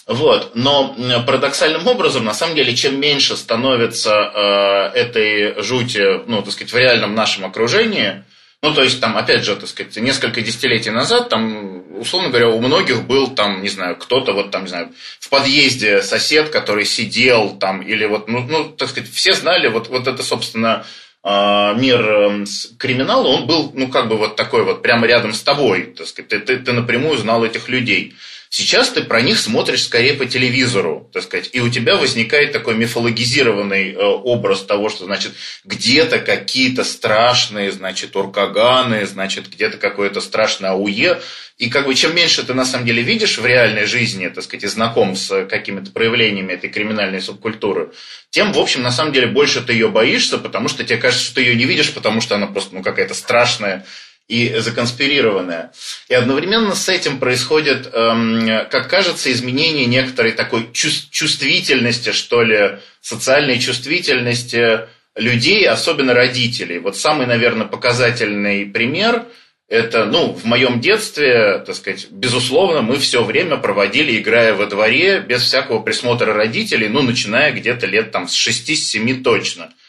[0.08, 0.52] Вот.
[0.56, 6.74] Но парадоксальным образом, на самом деле, чем меньше становится э, этой жути, ну, так сказать,
[6.74, 8.24] в реальном нашем окружении,
[8.66, 12.60] ну, то есть, там, опять же, так сказать, несколько десятилетий назад, там, условно говоря, у
[12.60, 17.58] многих был, там, не знаю, кто-то, вот, там, не знаю, в подъезде сосед, который сидел,
[17.60, 20.84] там, или вот, ну, ну так сказать, все знали, вот, вот это, собственно,
[21.22, 22.46] а, мир эм,
[22.80, 26.30] криминала, он был, ну, как бы вот такой вот, прямо рядом с тобой, так сказать,
[26.30, 28.16] ты, ты, ты напрямую знал этих людей.
[28.58, 32.76] Сейчас ты про них смотришь скорее по телевизору, так сказать, и у тебя возникает такой
[32.76, 35.34] мифологизированный э, образ того, что, значит,
[35.66, 41.20] где-то какие-то страшные, значит, уркаганы, значит, где-то какое-то страшное АУЕ,
[41.58, 44.64] и как бы чем меньше ты на самом деле видишь в реальной жизни, так сказать,
[44.64, 47.92] и знаком с какими-то проявлениями этой криминальной субкультуры,
[48.30, 51.36] тем, в общем, на самом деле больше ты ее боишься, потому что тебе кажется, что
[51.36, 53.86] ты ее не видишь, потому что она просто, ну, какая-то страшная,
[54.28, 55.72] и законспирированное.
[56.10, 63.60] И одновременно с этим происходит, эм, как кажется, изменение некоторой такой чувствительности, что ли, социальной
[63.60, 66.80] чувствительности людей, особенно родителей.
[66.80, 69.26] Вот самый, наверное, показательный пример–
[69.68, 75.20] это, ну, в моем детстве, так сказать, безусловно, мы все время проводили, играя во дворе,
[75.20, 79.72] без всякого присмотра родителей, ну, начиная где-то лет там с 6-7 точно–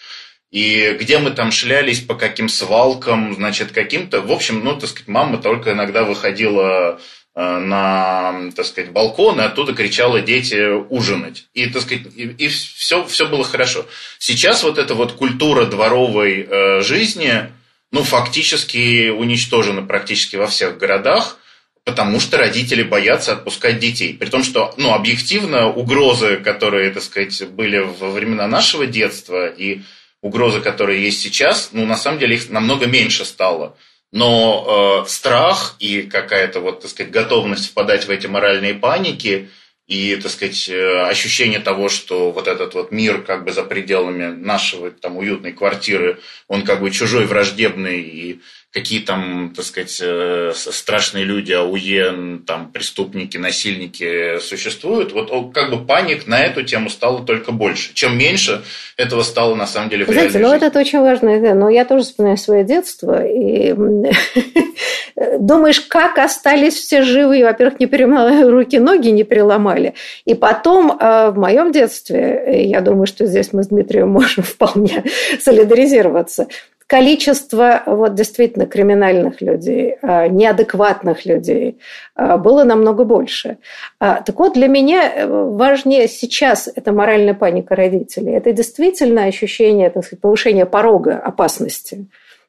[0.51, 4.21] и где мы там шлялись, по каким свалкам, значит, каким-то.
[4.21, 7.01] В общем, ну, так сказать, мама только иногда выходила
[7.35, 11.47] э, на, так сказать, балкон, и оттуда кричала дети ужинать.
[11.53, 13.87] И, так сказать, и, и все, все было хорошо.
[14.19, 17.51] Сейчас вот эта вот культура дворовой э, жизни,
[17.91, 21.39] ну, фактически уничтожена практически во всех городах,
[21.85, 24.15] потому что родители боятся отпускать детей.
[24.15, 29.83] При том, что, ну, объективно угрозы, которые, так сказать, были во времена нашего детства и
[30.27, 33.77] угрозы, которые есть сейчас, ну, на самом деле их намного меньше стало.
[34.13, 39.49] Но э, страх и какая-то вот, так сказать, готовность впадать в эти моральные паники
[39.87, 44.27] и, так сказать, э, ощущение того, что вот этот вот мир как бы за пределами
[44.27, 46.19] нашего там уютной квартиры,
[46.49, 48.41] он как бы чужой, враждебный и
[48.77, 55.83] какие там, так сказать, э, страшные люди, АУЕ, там, преступники, насильники существуют, вот как бы
[55.83, 57.95] паник на эту тему стало только больше.
[57.95, 58.61] Чем меньше
[58.99, 61.55] этого стало на самом деле в Знаете, ну вот это очень важно.
[61.55, 63.73] Но я тоже вспоминаю свое детство, и
[65.39, 69.95] думаешь, как остались все живы, во-первых, не переломали руки, ноги не переломали.
[70.27, 75.03] И потом э, в моем детстве, я думаю, что здесь мы с Дмитрием можем вполне
[75.41, 76.49] солидаризироваться,
[76.87, 81.79] количество вот действительно криминальных людей, а, неадекватных людей
[82.15, 83.59] а, было намного больше.
[83.99, 88.35] А, так вот, для меня э, важнее сейчас это моральная паника родителей.
[88.35, 92.07] Это действительно ощущение так сказать, повышения порога опасности.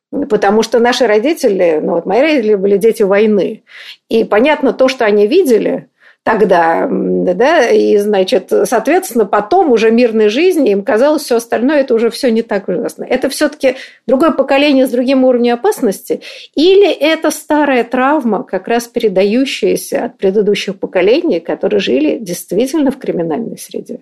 [0.10, 3.64] Потому что наши родители, ну вот мои родители были дети войны.
[4.08, 5.90] И понятно, то, что они видели,
[6.28, 12.10] тогда, да, и, значит, соответственно, потом уже мирной жизни им казалось все остальное, это уже
[12.10, 13.06] все не так ужасно.
[13.06, 16.20] Это все-таки другое поколение с другим уровнем опасности,
[16.54, 23.58] или это старая травма, как раз передающаяся от предыдущих поколений, которые жили действительно в криминальной
[23.58, 24.02] среде?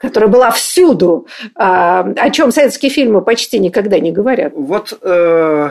[0.00, 1.26] которая была всюду,
[1.56, 4.52] а, о чем советские фильмы почти никогда не говорят.
[4.54, 5.70] Вот э,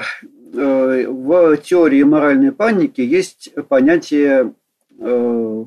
[0.53, 4.51] э, в теории моральной паники есть понятие
[4.99, 5.65] Э,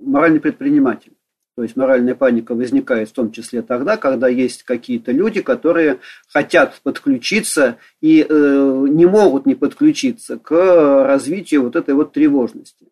[0.00, 1.12] моральный предприниматель.
[1.54, 6.80] То есть моральная паника возникает в том числе тогда, когда есть какие-то люди, которые хотят
[6.82, 12.86] подключиться и э, не могут не подключиться к развитию вот этой вот тревожности.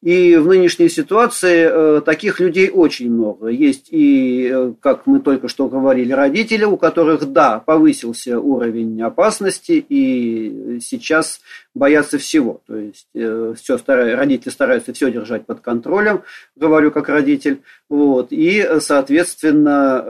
[0.00, 3.48] И в нынешней ситуации э, таких людей очень много.
[3.48, 9.84] Есть и, э, как мы только что говорили, родители, у которых, да, повысился уровень опасности,
[9.88, 11.40] и сейчас
[11.74, 12.60] боятся всего.
[12.68, 16.22] То есть э, все стараются, родители стараются все держать под контролем,
[16.54, 20.04] говорю как родитель, вот, и, соответственно,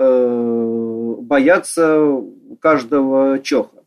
[1.22, 2.22] боятся
[2.60, 3.77] каждого чоха.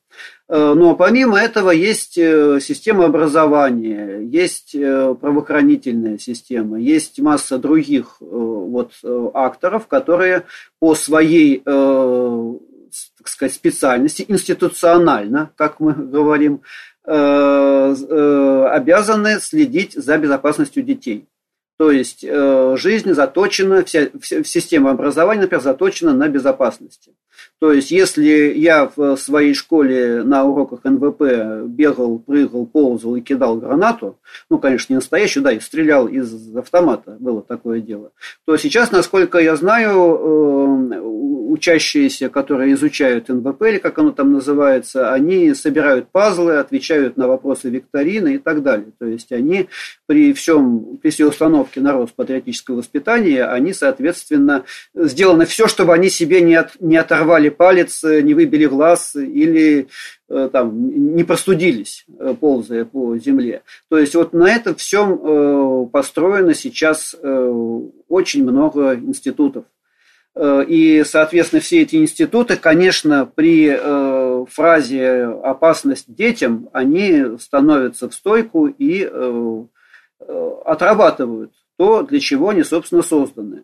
[0.51, 8.17] Э, но помимо этого есть э, система образования, есть э, правоохранительная система, есть масса других
[8.19, 8.91] вот,
[9.33, 10.43] акторов, которые
[10.79, 16.63] по своей так сказать, специальности, институционально, как мы говорим,
[17.05, 18.19] обязаны
[19.39, 21.29] следить за безопасностью детей.
[21.77, 27.13] То есть жизнь заточена, вся, вся система образования, например, заточена на безопасности.
[27.61, 33.57] То есть, если я в своей школе на уроках НВП бегал, прыгал, ползал и кидал
[33.57, 34.17] гранату,
[34.49, 38.11] ну, конечно, не настоящую, да, и стрелял из автомата, было такое дело,
[38.45, 41.01] то сейчас, насколько я знаю, э,
[41.51, 47.69] учащиеся, которые изучают НВП, или как оно там называется, они собирают пазлы, отвечают на вопросы
[47.69, 48.87] викторины и так далее.
[48.97, 49.67] То есть, они
[50.07, 54.63] при всем, при всей установке на рост патриотического воспитания, они, соответственно,
[54.95, 59.87] сделаны все, чтобы они себе не, от, не оторвали палец, не выбили глаз или
[60.29, 63.63] э, там, не простудились, э, ползая по земле.
[63.89, 67.15] То есть вот на этом всем э, построено сейчас
[68.09, 69.65] очень много институтов.
[70.39, 73.77] И, соответственно, все эти институты, конечно, при
[74.49, 79.03] фразе «опасность детям», они становятся в стойку и
[80.65, 83.63] отрабатывают то, для чего они, собственно, созданы.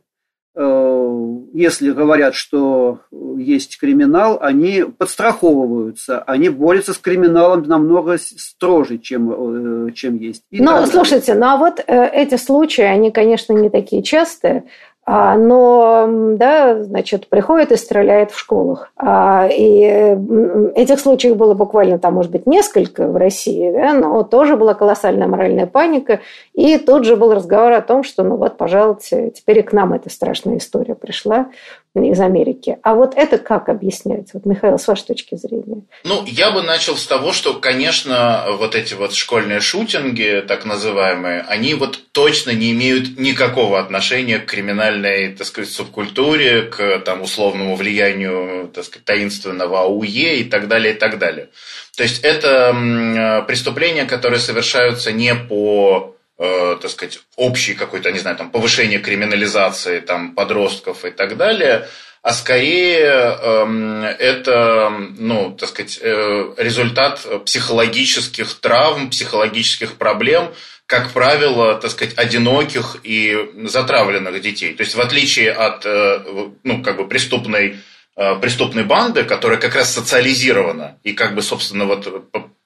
[0.59, 3.01] Э, если говорят, что
[3.37, 10.43] есть криминал, они подстраховываются, они борются с криминалом намного строже, чем, э, чем есть.
[10.49, 14.63] И ну, слушайте, ну а вот э, эти случаи, они, конечно, не такие частые,
[15.07, 16.05] но,
[16.35, 18.91] да, значит, приходит и стреляет в школах.
[18.97, 20.17] А, и
[20.75, 25.27] этих случаев было буквально там, может быть, несколько в России, да, но тоже была колоссальная
[25.27, 26.19] моральная паника.
[26.53, 29.93] И тут же был разговор о том, что, ну вот, пожалуйста, теперь и к нам
[29.93, 31.47] эта страшная история пришла
[32.03, 32.77] из Америки.
[32.83, 34.37] А вот это как объясняется?
[34.37, 35.83] Вот, Михаил, с вашей точки зрения.
[36.03, 41.41] Ну, я бы начал с того, что, конечно, вот эти вот школьные шутинги, так называемые,
[41.47, 47.75] они вот точно не имеют никакого отношения к криминальной, так сказать, субкультуре, к там условному
[47.75, 51.49] влиянию, так сказать, таинственного АУЕ и так далее, и так далее.
[51.95, 58.37] То есть это преступления, которые совершаются не по э, так сказать, общий какой-то, не знаю,
[58.37, 61.87] там, повышение криминализации там, подростков и так далее,
[62.21, 70.51] а скорее э, это, ну, так сказать, э, результат психологических травм, психологических проблем,
[70.87, 74.73] как правило, так сказать, одиноких и затравленных детей.
[74.73, 77.77] То есть, в отличие от, э, ну, как бы преступной
[78.41, 82.07] преступной банды, которая как раз социализирована и как бы, собственно, вот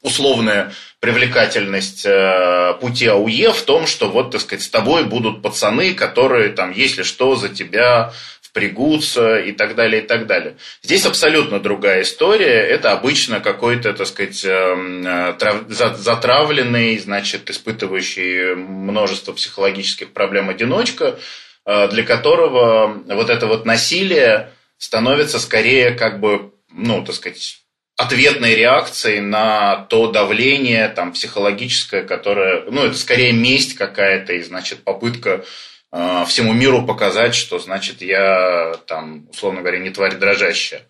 [0.02, 5.94] условная привлекательность э, пути АУЕ в том, что вот, так сказать, с тобой будут пацаны,
[5.94, 10.58] которые там, если что, за тебя впрягутся и так далее, и так далее.
[10.84, 12.60] Здесь абсолютно другая история.
[12.68, 21.18] Это обычно какой-то, так сказать, эм, э, затравленный, значит, испытывающий множество психологических проблем одиночка,
[21.66, 24.52] э, для которого вот это вот насилие
[24.82, 27.60] становится скорее как бы, ну, так сказать,
[27.98, 34.84] ответной реакцией на то давление там, психологическое, которое, ну, это скорее месть какая-то и, значит,
[34.84, 35.46] попытка
[35.92, 40.82] э, всему миру показать, что, значит, я там, условно говоря, не тварь дрожащая.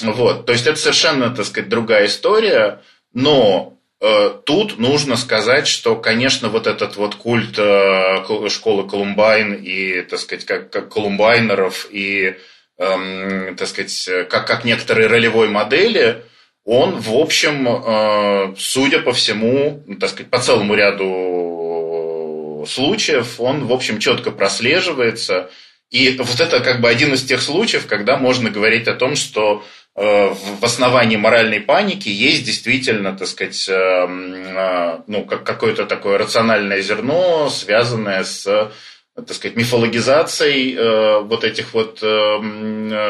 [0.00, 2.80] Вот, то есть это совершенно, так сказать, другая история,
[3.12, 10.02] но э, тут нужно сказать, что, конечно, вот этот вот культ э, школы Колумбайн и,
[10.02, 12.36] так сказать, как, как колумбайнеров и,
[12.78, 16.22] э, так сказать, как, как некоторые ролевой модели–
[16.66, 23.72] он, в общем, э, судя по всему, так сказать, по целому ряду случаев, он, в
[23.72, 25.48] общем, четко прослеживается.
[25.92, 29.64] И вот это как бы один из тех случаев, когда можно говорить о том, что
[29.94, 37.48] э, в основании моральной паники есть действительно, так сказать, э, ну, какое-то такое рациональное зерно,
[37.48, 38.72] связанное с
[39.16, 41.98] так сказать, мифологизацией вот этих вот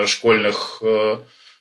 [0.09, 0.83] школьных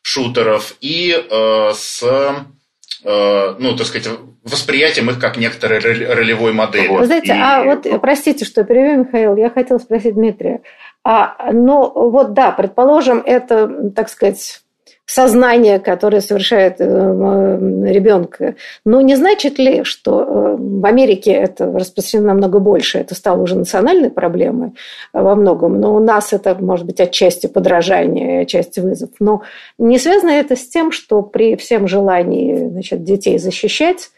[0.05, 4.07] шутеров и э, с э, ну, так сказать,
[4.43, 6.87] восприятием их как некоторой ролевой модели.
[6.87, 7.39] Вы знаете, и...
[7.39, 10.61] а вот, простите, что перебью, Михаил, я хотела спросить Дмитрия.
[11.03, 14.61] А, ну, вот да, предположим, это, так сказать,
[15.05, 18.55] сознание, которое совершает э, ребенка.
[18.85, 23.55] Но не значит ли, что э, в Америке это распространено намного больше, это стало уже
[23.55, 24.73] национальной проблемой
[25.13, 29.11] во многом, но у нас это, может быть, отчасти подражание, отчасти вызов.
[29.19, 29.43] Но
[29.77, 34.09] не связано это с тем, что при всем желании значит, детей защищать,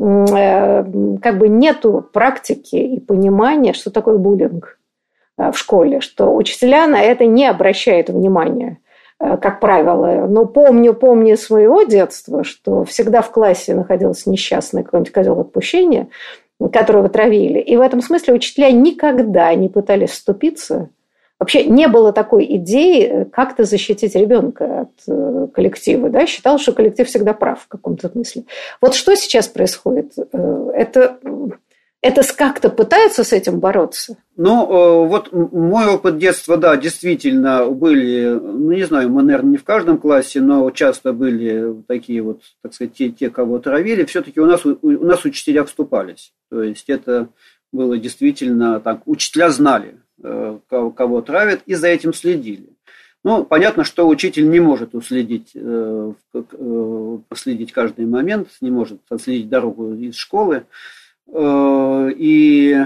[0.00, 0.84] э,
[1.22, 4.78] как бы нету практики и понимания, что такое буллинг
[5.38, 8.78] в школе, что учителя на это не обращают внимания.
[9.22, 10.26] Э, как правило.
[10.26, 16.08] Но помню, помню своего детства, что всегда в классе находился несчастный какой-нибудь козел отпущения,
[16.72, 17.60] которого травили.
[17.60, 20.88] И в этом смысле учителя никогда не пытались вступиться.
[21.38, 26.10] Вообще не было такой идеи э, как-то защитить ребенка от э, коллектива.
[26.10, 26.26] Да?
[26.26, 28.42] Считал, что коллектив всегда прав в каком-то смысле.
[28.80, 30.14] Вот что сейчас происходит?
[30.74, 31.18] Это
[32.02, 34.16] это как-то пытаются с этим бороться?
[34.36, 39.56] Ну, э, вот мой опыт детства, да, действительно были, ну, не знаю, мы, наверное, не
[39.56, 44.40] в каждом классе, но часто были такие вот, так сказать, те, те кого травили, все-таки
[44.40, 46.32] у нас, у нас учителя вступались.
[46.50, 47.28] То есть это
[47.72, 52.70] было действительно так, учителя знали, э, кого, травят, и за этим следили.
[53.22, 56.12] Ну, понятно, что учитель не может уследить, э,
[57.28, 60.64] последить каждый момент, не может отследить дорогу из школы.
[61.32, 62.76] Э, и,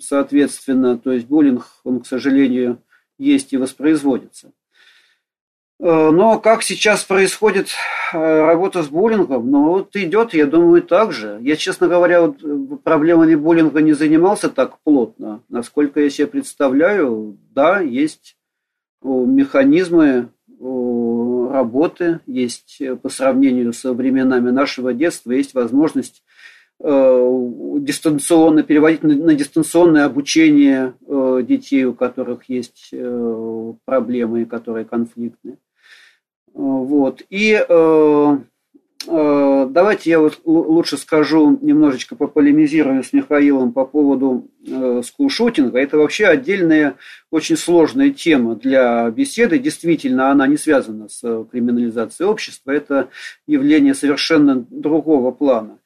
[0.00, 2.82] соответственно, то есть буллинг, он, к сожалению,
[3.18, 4.52] есть и воспроизводится.
[5.80, 7.68] Э, но как сейчас происходит
[8.12, 9.48] э, работа с буллингом?
[9.48, 11.38] Ну, вот идет, я думаю, так же.
[11.40, 15.40] Я, честно говоря, вот проблемами буллинга не занимался так плотно.
[15.48, 18.36] Насколько я себе представляю, да, есть
[19.00, 20.30] механизмы
[20.60, 26.24] работы, есть по сравнению с временами нашего детства, есть возможность
[26.80, 35.58] дистанционно, переводить на, на дистанционное обучение э, детей, у которых есть э, проблемы, которые конфликтны.
[36.54, 37.22] Вот.
[37.30, 37.60] И
[39.06, 44.48] давайте я вот лучше скажу, немножечко пополемизирую с Михаилом по поводу
[45.04, 45.78] скулшутинга.
[45.78, 46.96] Это вообще отдельная,
[47.30, 49.60] очень сложная тема для беседы.
[49.60, 51.20] Действительно, она не связана с
[51.50, 52.72] криминализацией общества.
[52.72, 53.08] Это
[53.46, 55.78] явление совершенно другого плана.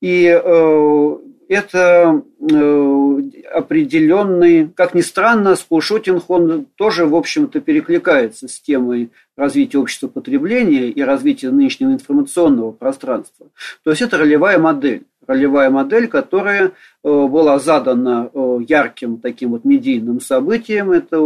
[0.00, 1.16] И э,
[1.48, 3.22] это э,
[3.52, 10.88] определенный, как ни странно, скулшотинг, он тоже, в общем-то, перекликается с темой развития общества потребления
[10.88, 13.46] и развития нынешнего информационного пространства.
[13.82, 15.04] То есть это ролевая модель.
[15.26, 16.70] Ролевая модель, которая э,
[17.02, 18.30] была задана
[18.66, 21.18] ярким таким вот медийным событием, это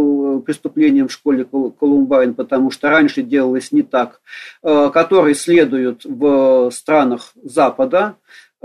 [0.45, 4.19] преступлением в школе Колумбайн, потому что раньше делалось не так,
[4.61, 8.15] который следует в странах Запада,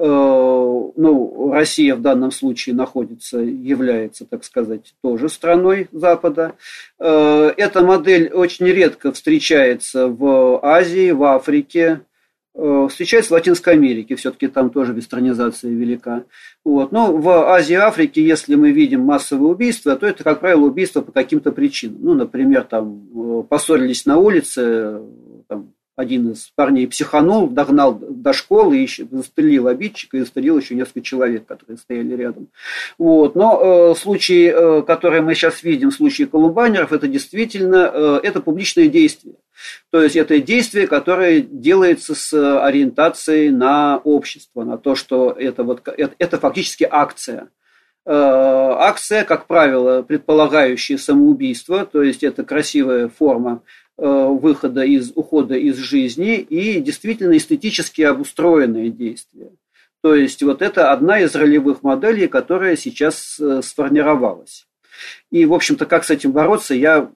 [0.01, 6.55] ну, Россия в данном случае находится, является, так сказать, тоже страной Запада.
[7.01, 12.03] Э, эта модель очень редко встречается в Азии, в Африке,
[12.55, 16.24] э, встречается в Латинской Америке, все-таки там тоже вестернизация велика.
[16.64, 16.92] Вот.
[16.92, 21.01] Но в Азии и Африке, если мы видим массовые убийства, то это, как правило, убийства
[21.01, 21.99] по каким-то причинам.
[22.03, 25.01] Ну, например, там поссорились на улице,
[25.49, 31.01] там, один из парней психанул, догнал до школы, и застрелил обидчика и застрелил еще несколько
[31.01, 32.46] человек, которые стояли рядом.
[32.99, 33.34] Вот.
[33.34, 38.86] Но э, случай, э, который мы сейчас видим, случай колумбайнеров, это действительно э, это публичное
[38.86, 39.34] действие.
[39.90, 42.32] То есть это действие, которое делается с
[42.64, 47.49] ориентацией на общество, на то, что это, вот, это, это фактически акция.
[48.07, 55.57] Э, акция, как правило, предполагающая самоубийство, то есть это красивая форма Э, выхода из ухода
[55.57, 59.51] из жизни и действительно эстетически обустроенные действия.
[60.01, 64.66] То есть вот это одна из ролевых моделей, которая сейчас э, сформировалась.
[65.30, 67.11] И, в общем-то, как с этим бороться, я,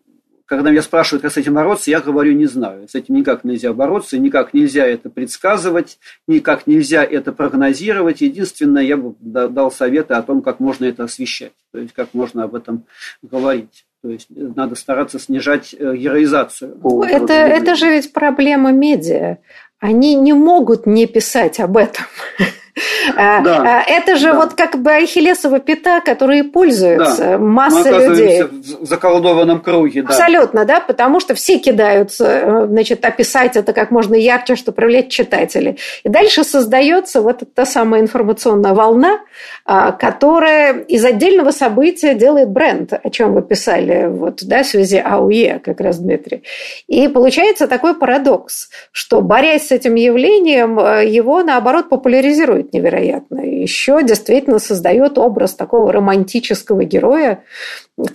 [0.46, 2.88] когда меня спрашивают, как с этим бороться, я говорю, не знаю.
[2.88, 8.20] С этим никак нельзя бороться, никак нельзя это предсказывать, никак нельзя это прогнозировать.
[8.20, 12.44] Единственное, я бы дал советы о том, как можно это освещать, то есть как можно
[12.44, 12.84] об этом
[13.22, 13.86] говорить.
[14.02, 16.76] То есть надо стараться снижать э, героизацию.
[17.08, 19.38] Это, это же ведь проблема медиа.
[19.78, 22.04] Они не могут не писать об этом.
[23.16, 24.34] А, да, а, это же да.
[24.34, 27.38] вот как бы Ахиллесова пята, которые пользуются да.
[27.38, 28.42] масса Мы людей.
[28.42, 30.02] в заколдованном круге.
[30.02, 30.08] Да.
[30.08, 35.12] Абсолютно, да, потому что все кидаются, э, значит, описать это как можно ярче, чтобы привлечь
[35.12, 35.78] читателей.
[36.04, 39.20] И дальше создается вот та самая информационная волна,
[39.64, 44.98] а, которая из отдельного события делает бренд, о чем вы писали вот, да, в связи
[44.98, 46.42] АУЕ, как раз, Дмитрий.
[46.86, 53.40] И получается такой парадокс, что борясь с этим явлением, э, его, наоборот, популяризирует мотивирует невероятно.
[53.40, 57.44] Еще действительно создает образ такого романтического героя,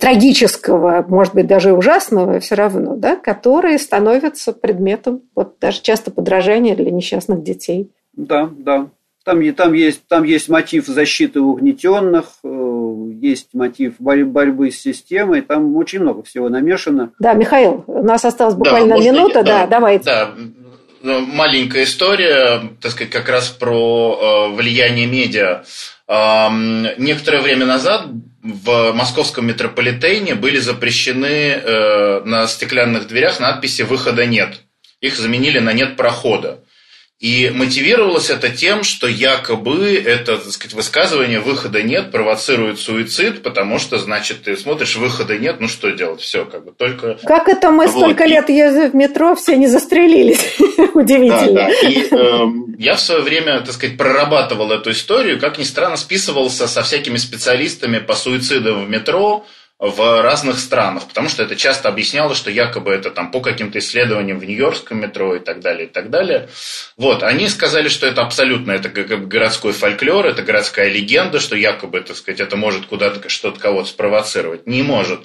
[0.00, 6.76] трагического, может быть, даже ужасного все равно, да, который становится предметом вот даже часто подражания
[6.76, 7.90] для несчастных детей.
[8.14, 8.88] Да, да.
[9.24, 15.76] Там, там, есть, там есть мотив защиты угнетенных, э, есть мотив борьбы с системой, там
[15.76, 17.10] очень много всего намешано.
[17.18, 20.04] Да, Михаил, у нас осталось буквально да, минута, да, да, давайте.
[20.04, 20.30] Да,
[21.02, 25.64] маленькая история, так сказать, как раз про э, влияние медиа.
[26.98, 28.06] Некоторое время назад
[28.42, 34.60] в московском метрополитене были запрещены э, на стеклянных дверях надписи «Выхода нет».
[35.00, 36.60] Их заменили на «Нет прохода».
[37.20, 43.80] И мотивировалось это тем, что якобы это, так сказать, высказывание выхода нет провоцирует суицид, потому
[43.80, 47.18] что, значит, ты смотришь, выхода нет, ну что делать, все, как бы только...
[47.24, 47.96] Как это мы вот.
[47.96, 50.58] столько лет ездим в метро, все не застрелились?
[50.94, 51.54] Удивительно.
[51.54, 51.88] Да, да.
[51.88, 52.46] И э,
[52.78, 57.16] я в свое время, так сказать, прорабатывал эту историю, как ни странно, списывался со всякими
[57.16, 59.44] специалистами по суицидам в метро,
[59.78, 64.40] в разных странах, потому что это часто объясняло, что якобы это там по каким-то исследованиям
[64.40, 66.48] в Нью-Йоркском метро и так далее, и так далее.
[66.96, 72.16] Вот, они сказали, что это абсолютно это городской фольклор, это городская легенда, что якобы, так
[72.16, 74.66] сказать, это может куда-то что-то кого-то спровоцировать.
[74.66, 75.20] Не может.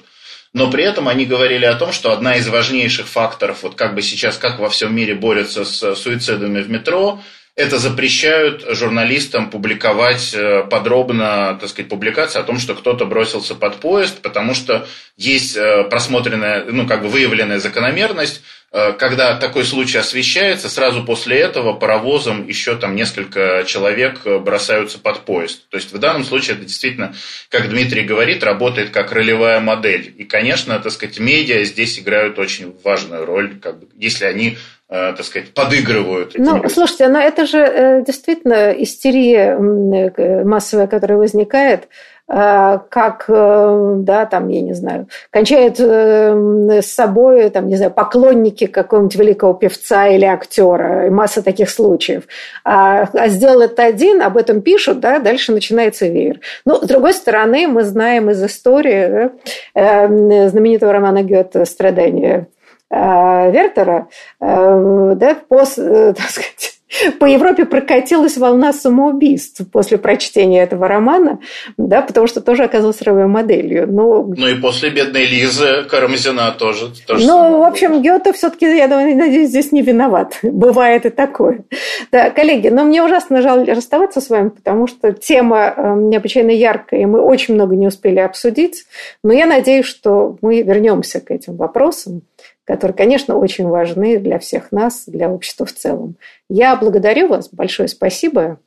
[0.52, 4.02] Но при этом они говорили о том, что одна из важнейших факторов, вот как бы
[4.02, 7.20] сейчас, как во всем мире борются с суицидами в метро,
[7.56, 13.76] это запрещают журналистам публиковать э, подробно, так сказать, публикации о том, что кто-то бросился под
[13.76, 18.42] поезд, потому что есть э, просмотренная, ну, как бы выявленная закономерность,
[18.72, 25.20] э, когда такой случай освещается, сразу после этого паровозом еще там несколько человек бросаются под
[25.20, 25.68] поезд.
[25.68, 27.14] То есть в данном случае это действительно,
[27.50, 30.12] как Дмитрий говорит, работает как ролевая модель.
[30.18, 34.58] И, конечно, так сказать, медиа здесь играют очень важную роль, как бы, если они
[34.94, 36.34] так сказать, подыгрывают.
[36.36, 41.88] Ну, слушайте, но это же э, действительно истерия э, массовая, которая возникает,
[42.26, 49.52] как, да, там, я не знаю, кончают с собой, там, не знаю, поклонники какого-нибудь великого
[49.52, 52.22] певца или актера, и масса таких случаев.
[52.64, 56.40] А, а сделал это один, об этом пишут, да, дальше начинается веер.
[56.64, 59.30] Но, с другой стороны, мы знаем из истории
[59.74, 60.08] да,
[60.48, 62.53] знаменитого романа Гёте «Страдания Э,
[62.94, 64.08] Вертера,
[64.40, 66.74] э, да, после, э, так сказать,
[67.18, 71.40] по Европе прокатилась волна самоубийств после прочтения этого романа,
[71.76, 73.86] да, потому что тоже оказалась ролевой моделью.
[73.90, 74.22] Но...
[74.22, 76.92] Ну и после бедной Лизы Карамзина тоже.
[77.06, 80.38] тоже ну, в общем, Гёте все-таки, я надеюсь, здесь не виноват.
[80.42, 81.64] Бывает и такое.
[82.12, 87.06] Да, коллеги, но мне ужасно жаль расставаться с вами, потому что тема необычайно яркая, и
[87.06, 88.84] мы очень много не успели обсудить.
[89.22, 92.22] Но я надеюсь, что мы вернемся к этим вопросам
[92.64, 96.16] которые, конечно, очень важны для всех нас, для общества в целом.
[96.48, 97.48] Я благодарю вас.
[97.50, 98.58] Большое спасибо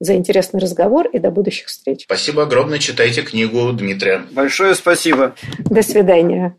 [0.00, 2.04] за интересный разговор и до будущих встреч.
[2.04, 2.78] Спасибо огромное.
[2.78, 4.22] Читайте книгу Дмитрия.
[4.30, 5.34] Большое спасибо.
[5.58, 6.56] До свидания.